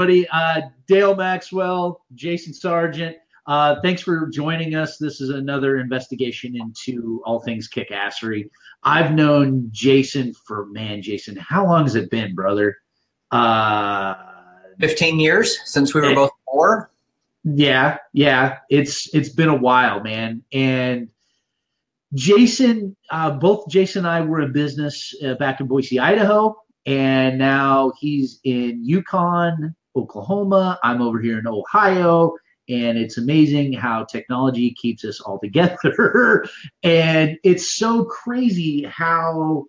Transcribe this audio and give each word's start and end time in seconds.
everybody. 0.00 0.26
Uh, 0.30 0.62
Dale 0.86 1.14
Maxwell, 1.14 2.06
Jason 2.14 2.54
Sargent. 2.54 3.18
Uh, 3.46 3.82
thanks 3.82 4.00
for 4.00 4.28
joining 4.28 4.74
us. 4.74 4.96
This 4.96 5.20
is 5.20 5.28
another 5.28 5.78
investigation 5.78 6.56
into 6.56 7.20
all 7.26 7.40
things 7.40 7.68
kickassery. 7.68 8.48
I've 8.82 9.12
known 9.12 9.68
Jason 9.70 10.32
for 10.32 10.64
man, 10.66 11.02
Jason. 11.02 11.36
How 11.36 11.66
long 11.66 11.82
has 11.82 11.96
it 11.96 12.10
been, 12.10 12.34
brother? 12.34 12.78
Uh, 13.30 14.14
15 14.78 15.20
years 15.20 15.58
since 15.66 15.92
we 15.92 16.00
were 16.00 16.14
both 16.14 16.30
four. 16.50 16.90
Yeah, 17.44 17.98
yeah. 18.14 18.56
It's 18.70 19.14
it's 19.14 19.28
been 19.28 19.50
a 19.50 19.56
while, 19.56 20.02
man. 20.02 20.42
And 20.50 21.10
Jason, 22.14 22.96
uh, 23.10 23.32
both 23.32 23.68
Jason 23.68 24.06
and 24.06 24.14
I 24.14 24.22
were 24.22 24.40
in 24.40 24.52
business 24.52 25.14
uh, 25.22 25.34
back 25.34 25.60
in 25.60 25.66
Boise, 25.66 26.00
Idaho, 26.00 26.56
and 26.86 27.36
now 27.36 27.92
he's 28.00 28.40
in 28.44 28.82
Yukon, 28.82 29.76
Oklahoma. 30.00 30.78
I'm 30.82 31.02
over 31.02 31.20
here 31.20 31.38
in 31.38 31.46
Ohio, 31.46 32.34
and 32.68 32.98
it's 32.98 33.18
amazing 33.18 33.72
how 33.72 34.04
technology 34.04 34.74
keeps 34.74 35.04
us 35.04 35.20
all 35.20 35.38
together. 35.38 36.46
and 36.82 37.38
it's 37.44 37.76
so 37.76 38.04
crazy 38.04 38.84
how 38.84 39.66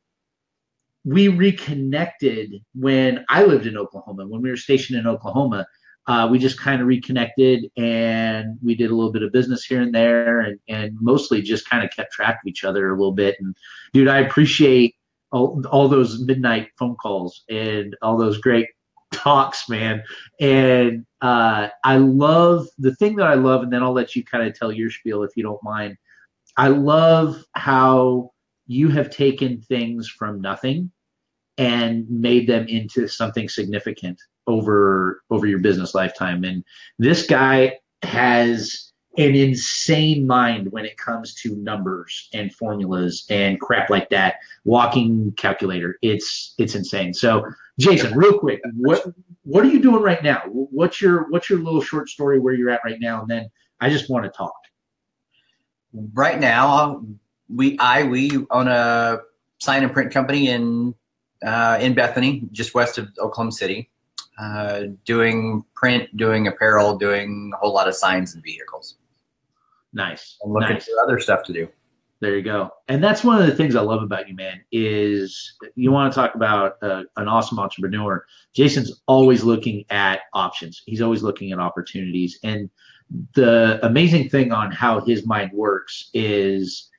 we 1.03 1.27
reconnected 1.27 2.53
when 2.75 3.25
I 3.29 3.43
lived 3.43 3.65
in 3.65 3.77
Oklahoma, 3.77 4.27
when 4.27 4.41
we 4.41 4.49
were 4.49 4.57
stationed 4.57 4.99
in 4.99 5.07
Oklahoma 5.07 5.65
uh, 6.07 6.27
we 6.29 6.39
just 6.39 6.59
kind 6.59 6.81
of 6.81 6.87
reconnected 6.87 7.69
and 7.77 8.57
we 8.63 8.75
did 8.75 8.91
a 8.91 8.95
little 8.95 9.11
bit 9.11 9.23
of 9.23 9.31
business 9.31 9.63
here 9.63 9.81
and 9.81 9.93
there 9.93 10.41
and, 10.41 10.59
and 10.67 10.97
mostly 10.99 11.41
just 11.41 11.69
kind 11.69 11.83
of 11.83 11.91
kept 11.91 12.11
track 12.11 12.39
of 12.43 12.47
each 12.47 12.63
other 12.63 12.89
a 12.89 12.97
little 12.97 13.13
bit. 13.13 13.35
And 13.39 13.55
dude, 13.93 14.07
I 14.07 14.19
appreciate 14.19 14.95
all, 15.31 15.63
all 15.69 15.87
those 15.87 16.19
midnight 16.21 16.69
phone 16.77 16.95
calls 16.95 17.43
and 17.49 17.95
all 18.01 18.17
those 18.17 18.39
great 18.39 18.67
talks, 19.11 19.69
man. 19.69 20.03
And 20.39 21.05
uh, 21.21 21.69
I 21.83 21.97
love 21.97 22.67
the 22.77 22.95
thing 22.95 23.15
that 23.17 23.27
I 23.27 23.35
love, 23.35 23.63
and 23.63 23.71
then 23.71 23.83
I'll 23.83 23.93
let 23.93 24.15
you 24.15 24.23
kind 24.23 24.47
of 24.47 24.57
tell 24.57 24.71
your 24.71 24.89
spiel 24.89 25.23
if 25.23 25.35
you 25.35 25.43
don't 25.43 25.63
mind. 25.63 25.97
I 26.57 26.67
love 26.67 27.43
how 27.53 28.31
you 28.67 28.89
have 28.89 29.09
taken 29.09 29.61
things 29.61 30.07
from 30.07 30.41
nothing 30.41 30.91
and 31.57 32.09
made 32.09 32.47
them 32.47 32.67
into 32.67 33.07
something 33.07 33.49
significant 33.49 34.19
over 34.47 35.21
over 35.29 35.45
your 35.45 35.59
business 35.59 35.93
lifetime 35.93 36.43
and 36.43 36.63
this 36.97 37.27
guy 37.27 37.77
has 38.01 38.91
an 39.17 39.35
insane 39.35 40.25
mind 40.25 40.71
when 40.71 40.85
it 40.85 40.97
comes 40.97 41.35
to 41.35 41.55
numbers 41.57 42.29
and 42.33 42.53
formulas 42.55 43.25
and 43.29 43.59
crap 43.59 43.89
like 43.89 44.09
that 44.09 44.35
walking 44.63 45.31
calculator 45.37 45.97
it's 46.01 46.55
it's 46.57 46.73
insane 46.73 47.13
so 47.13 47.45
jason 47.81 48.17
real 48.17 48.37
quick 48.37 48.61
what 48.77 49.03
what 49.43 49.63
are 49.65 49.69
you 49.69 49.81
doing 49.81 50.01
right 50.01 50.23
now 50.23 50.41
what's 50.47 51.01
your 51.01 51.29
what's 51.29 51.49
your 51.49 51.59
little 51.59 51.81
short 51.81 52.09
story 52.09 52.39
where 52.39 52.53
you're 52.53 52.69
at 52.69 52.81
right 52.85 52.99
now 52.99 53.21
and 53.21 53.29
then 53.29 53.49
i 53.79 53.89
just 53.89 54.09
want 54.09 54.23
to 54.23 54.29
talk 54.31 54.53
right 56.13 56.39
now 56.39 57.03
we 57.49 57.77
i 57.79 58.03
we 58.03 58.31
own 58.51 58.67
a 58.67 59.19
sign 59.59 59.83
and 59.83 59.93
print 59.93 60.11
company 60.11 60.49
in 60.49 60.93
uh, 61.45 61.77
in 61.81 61.93
bethany 61.93 62.43
just 62.51 62.73
west 62.73 62.97
of 62.97 63.09
oklahoma 63.19 63.51
city 63.51 63.89
uh, 64.41 64.85
doing 65.05 65.63
print, 65.75 66.15
doing 66.17 66.47
apparel, 66.47 66.97
doing 66.97 67.51
a 67.53 67.57
whole 67.57 67.73
lot 67.73 67.87
of 67.87 67.95
signs 67.95 68.33
and 68.33 68.43
vehicles. 68.43 68.97
Nice. 69.93 70.37
And 70.41 70.51
looking 70.51 70.69
nice. 70.69 70.85
for 70.85 71.03
other 71.03 71.19
stuff 71.19 71.43
to 71.43 71.53
do. 71.53 71.67
There 72.21 72.37
you 72.37 72.43
go. 72.43 72.69
And 72.87 73.03
that's 73.03 73.23
one 73.23 73.41
of 73.41 73.47
the 73.47 73.55
things 73.55 73.75
I 73.75 73.81
love 73.81 74.03
about 74.03 74.29
you, 74.29 74.35
man, 74.35 74.61
is 74.71 75.55
you 75.73 75.91
want 75.91 76.13
to 76.13 76.15
talk 76.15 76.35
about 76.35 76.77
uh, 76.83 77.03
an 77.17 77.27
awesome 77.27 77.57
entrepreneur. 77.57 78.23
Jason's 78.53 79.01
always 79.07 79.43
looking 79.43 79.85
at 79.89 80.21
options. 80.35 80.83
He's 80.85 81.01
always 81.01 81.23
looking 81.23 81.51
at 81.51 81.57
opportunities. 81.57 82.37
And 82.43 82.69
the 83.33 83.79
amazing 83.83 84.29
thing 84.29 84.51
on 84.51 84.71
how 84.71 84.99
his 85.01 85.25
mind 85.25 85.51
works 85.51 86.11
is 86.13 86.91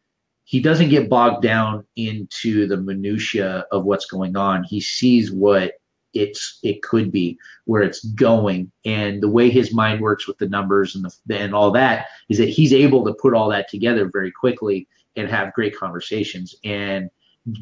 he 0.43 0.61
doesn't 0.61 0.89
get 0.89 1.09
bogged 1.09 1.43
down 1.43 1.85
into 1.95 2.67
the 2.67 2.77
minutia 2.77 3.65
of 3.71 3.85
what's 3.85 4.07
going 4.07 4.37
on. 4.37 4.65
He 4.65 4.81
sees 4.81 5.31
what 5.31 5.75
it's 6.15 6.59
it 6.63 6.83
could 6.83 7.11
be 7.11 7.39
where 7.65 7.83
it's 7.83 8.05
going. 8.05 8.71
And 8.85 9.23
the 9.23 9.29
way 9.29 9.51
his 9.51 9.73
mind 9.73 10.01
works 10.01 10.27
with 10.27 10.39
the 10.39 10.49
numbers 10.49 10.95
and 10.95 11.05
the 11.05 11.39
and 11.39 11.55
all 11.55 11.71
that 11.73 12.07
is 12.29 12.39
that 12.39 12.49
he's 12.49 12.73
able 12.73 13.05
to 13.05 13.15
put 13.15 13.35
all 13.35 13.49
that 13.51 13.69
together 13.69 14.11
very 14.13 14.31
quickly 14.31 14.89
and 15.17 15.29
have 15.29 15.53
great 15.55 15.77
conversations. 15.77 16.55
And 16.65 17.11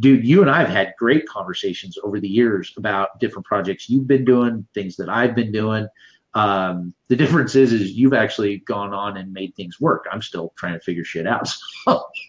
dude 0.01 0.27
you 0.27 0.43
and 0.43 0.51
i've 0.51 0.69
had 0.69 0.93
great 0.99 1.27
conversations 1.27 1.97
over 2.05 2.21
the 2.21 2.29
years 2.29 2.75
about 2.77 3.19
different 3.19 3.47
projects 3.47 3.89
you've 3.89 4.07
been 4.07 4.27
doing 4.27 4.67
things 4.75 4.95
that 4.95 5.09
i've 5.09 5.35
been 5.35 5.51
doing. 5.51 5.89
Um, 6.35 6.95
the 7.09 7.17
difference 7.17 7.57
is 7.57 7.73
is 7.73 7.91
you've 7.93 8.15
actually 8.15 8.59
gone 8.59 8.95
on 8.95 9.17
and 9.17 9.33
made 9.33 9.55
things 9.57 9.81
work. 9.81 10.07
I'm 10.13 10.23
still 10.23 10.53
trying 10.57 10.75
to 10.75 10.81
figure 10.81 11.05
shit 11.05 11.27
out 11.27 11.49
so. 11.49 12.05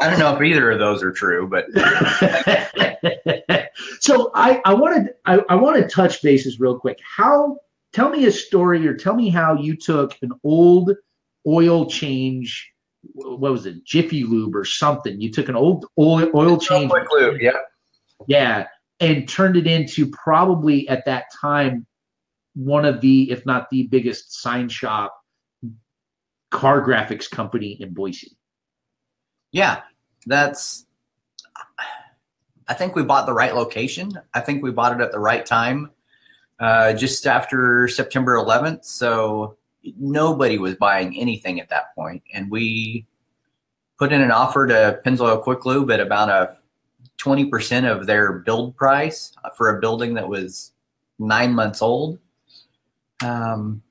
I 0.00 0.08
don't 0.08 0.18
know 0.18 0.34
if 0.34 0.42
either 0.42 0.70
of 0.70 0.78
those 0.78 1.02
are 1.02 1.12
true, 1.12 1.46
but 1.48 1.66
so 4.00 4.30
I, 4.34 4.60
I 4.64 4.74
wanted 4.74 5.10
I, 5.24 5.40
I 5.48 5.54
want 5.56 5.76
to 5.76 5.88
touch 5.88 6.22
bases 6.22 6.60
real 6.60 6.78
quick. 6.78 6.98
How 7.16 7.58
tell 7.92 8.10
me 8.10 8.26
a 8.26 8.32
story 8.32 8.86
or 8.86 8.94
tell 8.94 9.14
me 9.14 9.28
how 9.28 9.54
you 9.54 9.76
took 9.76 10.16
an 10.22 10.32
old 10.44 10.92
oil 11.46 11.86
change 11.86 12.70
what 13.14 13.52
was 13.52 13.64
it 13.64 13.84
jiffy 13.84 14.24
lube 14.24 14.56
or 14.56 14.64
something 14.64 15.20
you 15.20 15.30
took 15.30 15.48
an 15.48 15.54
old 15.54 15.86
oil, 15.96 16.28
oil 16.34 16.58
change 16.58 16.90
lube 17.12 17.40
yeah 17.40 17.52
yeah 18.26 18.66
and 18.98 19.28
turned 19.28 19.56
it 19.56 19.66
into 19.66 20.10
probably 20.10 20.86
at 20.88 21.04
that 21.04 21.26
time 21.40 21.86
one 22.54 22.84
of 22.84 23.00
the 23.00 23.30
if 23.30 23.46
not 23.46 23.70
the 23.70 23.84
biggest 23.84 24.42
sign 24.42 24.68
shop 24.68 25.16
car 26.50 26.84
graphics 26.84 27.30
company 27.30 27.78
in 27.80 27.94
boise 27.94 28.36
yeah, 29.52 29.82
that's. 30.26 30.84
I 32.68 32.74
think 32.74 32.94
we 32.94 33.02
bought 33.02 33.26
the 33.26 33.32
right 33.32 33.54
location. 33.54 34.12
I 34.34 34.40
think 34.40 34.62
we 34.62 34.70
bought 34.70 34.92
it 34.92 35.02
at 35.02 35.10
the 35.10 35.18
right 35.18 35.44
time, 35.44 35.90
uh, 36.60 36.92
just 36.92 37.26
after 37.26 37.88
September 37.88 38.34
11th. 38.34 38.84
So 38.84 39.56
nobody 39.98 40.58
was 40.58 40.74
buying 40.74 41.18
anything 41.18 41.60
at 41.60 41.70
that 41.70 41.94
point, 41.94 42.22
and 42.32 42.50
we 42.50 43.06
put 43.98 44.12
in 44.12 44.20
an 44.20 44.30
offer 44.30 44.66
to 44.66 45.00
Pennzoil 45.04 45.42
Quick 45.42 45.64
Lube 45.64 45.90
at 45.90 46.00
about 46.00 46.28
a 46.28 46.56
20% 47.18 47.90
of 47.90 48.06
their 48.06 48.32
build 48.32 48.76
price 48.76 49.32
for 49.56 49.76
a 49.76 49.80
building 49.80 50.14
that 50.14 50.28
was 50.28 50.72
nine 51.18 51.52
months 51.52 51.82
old. 51.82 52.18
Um, 53.24 53.82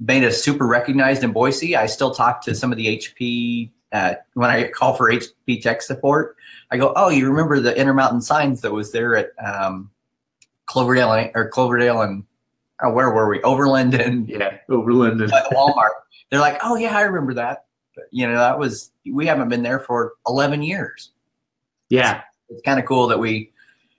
made 0.00 0.24
us 0.24 0.42
super 0.42 0.66
recognized 0.66 1.22
in 1.22 1.32
Boise. 1.32 1.76
I 1.76 1.86
still 1.86 2.12
talk 2.12 2.42
to 2.42 2.54
some 2.54 2.72
of 2.72 2.78
the 2.78 2.98
HP 2.98 3.70
uh, 3.92 4.14
when 4.34 4.50
I 4.50 4.68
call 4.68 4.94
for 4.94 5.10
HP 5.10 5.62
tech 5.62 5.82
support, 5.82 6.36
I 6.70 6.76
go, 6.76 6.92
"Oh, 6.96 7.08
you 7.08 7.28
remember 7.28 7.60
the 7.60 7.76
Intermountain 7.76 8.20
signs 8.20 8.60
that 8.60 8.72
was 8.72 8.92
there 8.92 9.16
at 9.16 9.30
um, 9.44 9.90
Cloverdale 10.66 11.30
or 11.34 11.48
Cloverdale 11.48 12.02
and 12.02 12.24
oh, 12.82 12.92
where 12.92 13.10
were 13.10 13.28
we? 13.28 13.42
Overland 13.42 13.94
and 13.94 14.28
yeah, 14.28 14.58
Overland 14.68 15.20
and 15.20 15.32
Walmart." 15.52 15.90
They're 16.30 16.40
like, 16.40 16.58
"Oh 16.62 16.76
yeah, 16.76 16.96
I 16.96 17.02
remember 17.02 17.34
that." 17.34 17.64
But, 17.94 18.04
you 18.10 18.28
know, 18.28 18.36
that 18.36 18.58
was 18.58 18.92
we 19.10 19.26
haven't 19.26 19.48
been 19.48 19.62
there 19.62 19.80
for 19.80 20.14
11 20.26 20.62
years. 20.62 21.10
Yeah, 21.88 22.18
it's, 22.18 22.58
it's 22.58 22.62
kind 22.62 22.78
of 22.78 22.86
cool 22.86 23.08
that 23.08 23.18
we 23.18 23.52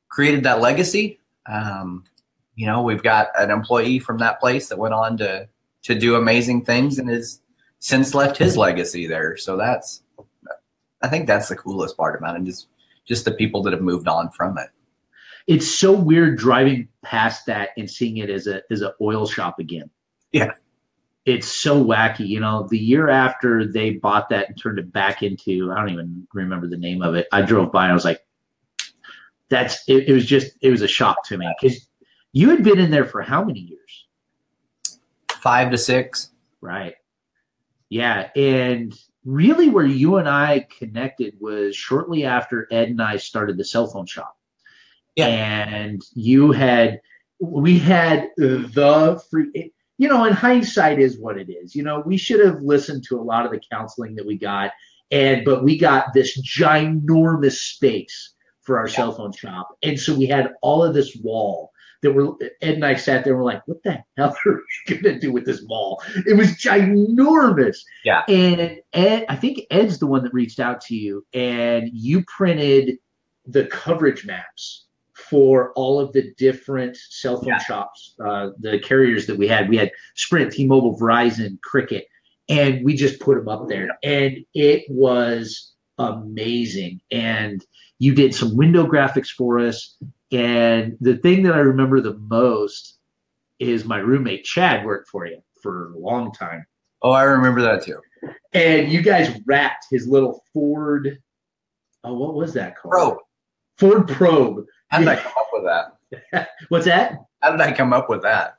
created 0.10 0.44
that 0.44 0.62
legacy. 0.62 1.20
Um, 1.48 2.04
you 2.56 2.66
know, 2.66 2.82
we've 2.82 3.04
got 3.04 3.30
an 3.38 3.52
employee 3.52 4.00
from 4.00 4.18
that 4.20 4.40
place 4.40 4.70
that 4.70 4.78
went 4.78 4.94
on 4.94 5.18
to 5.18 5.48
to 5.84 5.96
do 5.96 6.16
amazing 6.16 6.66
things 6.66 7.00
and 7.00 7.10
has 7.10 7.42
since 7.80 8.14
left 8.14 8.38
his 8.38 8.58
legacy 8.58 9.08
there. 9.08 9.38
So 9.38 9.58
that's, 9.58 10.04
I 11.02 11.08
think 11.08 11.28
that's 11.28 11.50
the 11.50 11.56
coolest 11.56 11.98
part 11.98 12.18
about 12.18 12.36
it. 12.36 12.44
Just, 12.44 12.68
just 13.06 13.26
the 13.26 13.32
people 13.32 13.64
that 13.64 13.74
have 13.74 13.82
moved 13.82 14.08
on 14.08 14.30
from 14.32 14.58
it. 14.58 14.70
It's 15.48 15.68
so 15.68 15.92
weird 15.92 16.38
driving 16.38 16.88
past 17.02 17.46
that 17.48 17.70
and 17.78 17.90
seeing 17.90 18.18
it 18.18 18.30
as 18.30 18.46
a 18.46 18.62
as 18.70 18.82
an 18.82 18.92
oil 19.02 19.26
shop 19.26 19.58
again. 19.58 19.90
Yeah, 20.32 20.52
it's 21.26 21.48
so 21.48 21.84
wacky. 21.84 22.28
You 22.28 22.40
know, 22.40 22.68
the 22.70 22.78
year 22.78 23.10
after 23.10 23.66
they 23.66 23.92
bought 23.92 24.30
that 24.30 24.50
and 24.50 24.62
turned 24.62 24.78
it 24.78 24.94
back 24.94 25.24
into, 25.24 25.72
I 25.72 25.80
don't 25.80 25.90
even 25.90 26.28
remember 26.34 26.68
the 26.68 26.78
name 26.78 27.02
of 27.02 27.16
it. 27.16 27.28
I 27.32 27.42
drove 27.42 27.72
by 27.72 27.86
and 27.86 27.92
I 27.92 27.96
was 27.96 28.06
like, 28.06 28.22
that's 29.50 29.84
it, 29.88 30.08
it 30.08 30.14
was 30.14 30.26
just 30.26 30.52
it 30.62 30.70
was 30.70 30.82
a 30.82 30.88
shock 30.88 31.26
to 31.26 31.38
me 31.38 31.52
because 31.60 31.88
you 32.32 32.50
had 32.50 32.64
been 32.64 32.80
in 32.80 32.92
there 32.92 33.06
for 33.06 33.22
how 33.22 33.44
many 33.44 33.62
years? 33.62 34.08
Five 35.32 35.72
to 35.72 35.78
six. 35.78 36.30
Right. 36.62 36.96
Yeah, 37.90 38.30
and 38.36 38.94
really 39.26 39.70
where 39.70 39.86
you 39.86 40.18
and 40.18 40.28
I 40.28 40.68
connected 40.78 41.36
was 41.40 41.76
shortly 41.76 42.26
after 42.26 42.68
Ed 42.72 42.90
and 42.90 43.02
I 43.02 43.18
started 43.18 43.58
the 43.58 43.66
cell 43.66 43.88
phone 43.88 44.06
shop. 44.06 44.38
Yeah. 45.16 45.28
And 45.28 46.02
you 46.14 46.52
had 46.52 47.02
we 47.40 47.80
had 47.80 48.30
the 48.38 49.22
free 49.30 49.72
you 49.98 50.08
know, 50.08 50.24
in 50.24 50.32
hindsight 50.32 50.98
is 50.98 51.20
what 51.20 51.38
it 51.38 51.50
is. 51.50 51.76
You 51.76 51.84
know, 51.84 52.02
we 52.06 52.16
should 52.16 52.46
have 52.46 52.62
listened 52.62 53.04
to 53.10 53.20
a 53.20 53.22
lot 53.22 53.46
of 53.46 53.52
the 53.52 53.62
counseling 53.70 54.16
that 54.16 54.26
we 54.26 54.38
got 54.38 54.72
and 55.12 55.44
but 55.44 55.64
we 55.64 55.78
got 55.78 56.14
this 56.14 56.40
ginormous 56.42 57.58
space 57.58 58.34
for 58.62 58.78
our 58.78 58.88
yeah. 58.88 58.94
cell 58.94 59.12
phone 59.14 59.34
shop. 59.34 59.76
And 59.84 60.00
so 60.00 60.16
we 60.16 60.28
had 60.28 60.54
all 60.62 60.84
of 60.84 60.94
this 60.94 61.16
wall 61.16 61.72
that 62.02 62.12
were 62.14 62.34
Ed 62.62 62.76
and 62.76 62.86
I 62.86 62.96
sat 62.96 63.24
there 63.24 63.34
and 63.34 63.40
were 63.40 63.46
like, 63.52 63.62
what 63.68 63.84
the 63.84 64.04
hell 64.18 64.36
are 64.46 64.60
we 64.90 64.96
gonna 64.98 65.20
do 65.20 65.32
with 65.32 65.46
this 65.46 65.62
ball? 65.62 66.02
It 66.26 66.38
was 66.38 66.50
ginormous. 66.54 67.78
Yeah. 68.06 68.24
And 68.28 68.80
Ed, 68.94 69.26
I 69.30 69.36
think 69.36 69.62
Ed's 69.72 70.00
the 70.00 70.08
one 70.08 70.24
that 70.24 70.34
reached 70.34 70.60
out 70.60 70.82
to 70.82 70.96
you 70.96 71.26
and 71.34 71.90
you 71.94 72.24
printed 72.26 72.98
the 73.46 73.66
coverage 73.66 74.26
maps 74.26 74.86
for 75.14 75.74
all 75.74 76.00
of 76.00 76.14
the 76.14 76.32
different 76.38 76.96
cell 76.96 77.38
phone 77.38 77.48
Yeah. 77.50 77.58
shops, 77.60 78.16
uh, 78.24 78.52
the 78.60 78.80
carriers 78.80 79.26
that 79.28 79.38
we 79.38 79.48
had. 79.48 79.68
We 79.68 79.78
had 79.78 79.92
Sprint, 80.16 80.54
T-Mobile, 80.54 80.98
Verizon, 80.98 81.60
Cricket, 81.62 82.06
and 82.48 82.84
we 82.86 82.96
just 82.96 83.20
put 83.20 83.38
them 83.38 83.48
up 83.50 83.68
there, 83.68 83.90
and 84.02 84.38
it 84.54 84.86
was 84.90 85.74
amazing. 85.98 87.02
And 87.12 87.64
you 88.00 88.16
did 88.16 88.34
some 88.34 88.56
window 88.56 88.88
graphics 88.88 89.28
for 89.28 89.60
us, 89.60 89.98
and 90.32 90.98
the 91.02 91.18
thing 91.18 91.44
that 91.44 91.54
I 91.54 91.60
remember 91.60 92.02
the 92.02 92.18
most 92.18 92.98
is 93.60 93.86
my 93.86 93.98
roommate 93.98 94.44
Chad 94.46 94.86
worked 94.86 95.10
for 95.10 95.26
you 95.26 95.42
for 95.62 95.92
a 95.94 95.98
long 95.98 96.32
time, 96.32 96.66
Oh, 97.02 97.12
I 97.12 97.24
remember 97.24 97.62
that 97.62 97.84
too. 97.84 98.00
and 98.54 98.92
you 98.92 99.02
guys 99.02 99.40
wrapped 99.46 99.86
his 99.90 100.08
little 100.08 100.44
Ford. 100.54 101.18
Oh, 102.04 102.14
what 102.14 102.34
was 102.36 102.54
that 102.54 102.78
called? 102.78 102.92
Bro, 102.92 103.20
Ford 103.78 104.08
Probe. 104.08 104.66
how 104.90 105.00
did 105.00 105.08
I 105.08 105.16
come 105.22 105.34
up 105.38 105.48
with 105.54 105.64
that? 105.64 106.50
What's 106.70 106.86
that? 106.86 107.18
How 107.42 107.52
did 107.52 107.62
I 107.62 107.72
come 107.72 107.94
up 107.94 108.10
with 108.10 108.22
that? 108.24 108.56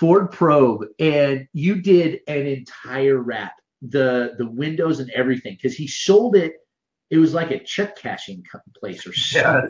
Ford 0.00 0.30
Probe, 0.32 0.84
and 0.98 1.46
you 1.52 1.80
did 1.80 2.20
an 2.26 2.46
entire 2.46 3.18
wrap, 3.18 3.52
the 3.82 4.34
the 4.38 4.46
windows 4.48 5.00
and 5.00 5.10
everything, 5.10 5.54
because 5.54 5.76
he 5.76 5.86
sold 5.86 6.34
it. 6.36 6.54
It 7.10 7.18
was 7.18 7.34
like 7.34 7.50
a 7.50 7.62
check 7.62 7.96
cashing 7.96 8.42
place 8.80 9.06
or 9.06 9.12
Yeah. 9.34 9.66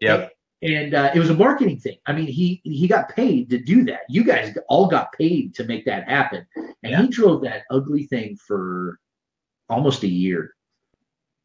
Yep. 0.00 0.32
And 0.62 0.94
uh, 0.94 1.10
it 1.14 1.18
was 1.18 1.28
a 1.30 1.34
marketing 1.34 1.78
thing. 1.78 1.98
I 2.06 2.12
mean, 2.12 2.26
he 2.26 2.60
he 2.64 2.88
got 2.88 3.10
paid 3.10 3.50
to 3.50 3.58
do 3.58 3.84
that. 3.84 4.02
You 4.08 4.24
guys 4.24 4.56
all 4.68 4.86
got 4.86 5.12
paid 5.12 5.54
to 5.56 5.64
make 5.64 5.84
that 5.84 6.08
happen, 6.08 6.46
and 6.56 6.74
Yeah. 6.92 7.02
he 7.02 7.08
drove 7.08 7.42
that 7.42 7.64
ugly 7.70 8.04
thing 8.04 8.36
for 8.36 8.98
almost 9.68 10.02
a 10.04 10.08
year. 10.08 10.54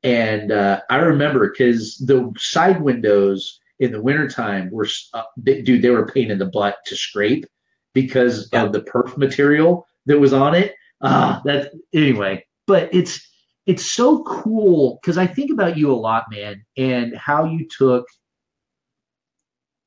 And 0.04 0.52
uh, 0.52 0.82
I 0.90 0.98
remember 0.98 1.50
because 1.50 1.98
the 1.98 2.32
side 2.38 2.82
windows 2.82 3.60
in 3.80 3.92
the 3.92 4.02
wintertime 4.02 4.70
were, 4.72 4.88
uh, 5.14 5.24
they, 5.38 5.62
dude, 5.62 5.82
they 5.82 5.90
were 5.90 6.04
a 6.04 6.12
pain 6.12 6.32
in 6.32 6.38
the 6.38 6.46
butt 6.46 6.78
to 6.86 6.96
scrape 6.96 7.46
because 7.94 8.50
Yeah. 8.54 8.64
of 8.64 8.72
the 8.72 8.82
perf 8.82 9.18
material 9.18 9.86
that 10.06 10.20
was 10.20 10.32
on 10.34 10.56
it. 10.56 10.76
Ah, 11.02 11.42
that's 11.44 11.68
anyway. 11.94 12.46
But 12.68 12.90
it's 12.94 13.26
it's 13.66 13.86
so 13.86 14.24
cool 14.24 15.00
because 15.02 15.18
I 15.18 15.28
think 15.28 15.52
about 15.52 15.78
you 15.78 15.92
a 15.92 15.96
lot, 15.96 16.26
man, 16.32 16.66
and 16.78 17.16
how 17.18 17.44
you 17.46 17.68
took 17.68 18.06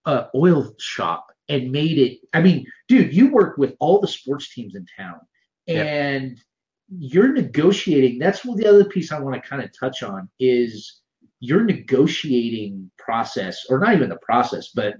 a 0.07 0.27
oil 0.35 0.75
shop 0.79 1.27
and 1.49 1.71
made 1.71 1.99
it. 1.99 2.19
I 2.33 2.41
mean, 2.41 2.67
dude, 2.89 3.13
you 3.15 3.31
work 3.31 3.59
with 3.59 3.75
all 3.81 4.01
the 4.01 4.09
sports 4.09 4.53
teams 4.55 4.75
in 4.75 4.87
town, 4.99 5.21
Yeah. 5.67 5.83
and 5.85 6.41
you're 6.99 7.33
negotiating. 7.33 8.19
That's 8.19 8.45
what 8.45 8.59
the 8.59 8.67
other 8.67 8.85
piece 8.85 9.13
I 9.13 9.19
want 9.19 9.41
to 9.43 9.49
kind 9.49 9.63
of 9.63 9.71
touch 9.79 10.03
on 10.03 10.29
is 10.39 11.01
your 11.41 11.65
negotiating 11.65 12.91
process, 12.99 13.65
or 13.69 13.79
not 13.79 13.95
even 13.95 14.09
the 14.09 14.17
process, 14.23 14.69
but 14.75 14.95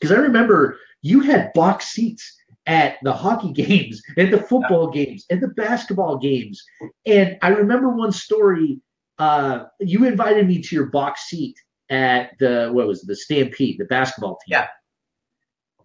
because 0.00 0.12
I 0.16 0.20
remember 0.20 0.78
you 1.02 1.20
had 1.20 1.52
box 1.54 1.88
seats 1.88 2.36
at 2.66 2.96
the 3.02 3.12
hockey 3.12 3.52
games 3.66 4.02
and 4.16 4.32
the 4.32 4.38
football 4.42 4.90
games 4.90 5.24
and 5.30 5.40
the 5.42 5.48
basketball 5.48 6.18
games. 6.18 6.62
And 7.06 7.38
I 7.42 7.48
remember 7.48 7.88
one 7.90 8.12
story. 8.12 8.80
Uh, 9.18 9.64
you 9.80 10.04
invited 10.06 10.46
me 10.46 10.62
to 10.62 10.76
your 10.76 10.86
box 10.86 11.22
seat 11.28 11.56
at 11.90 12.38
the 12.38 12.70
what 12.72 12.86
was 12.86 13.02
it, 13.02 13.06
the 13.06 13.16
Stampede, 13.16 13.78
the 13.78 13.84
basketball 13.84 14.38
team. 14.46 14.58
Yeah. 14.58 14.66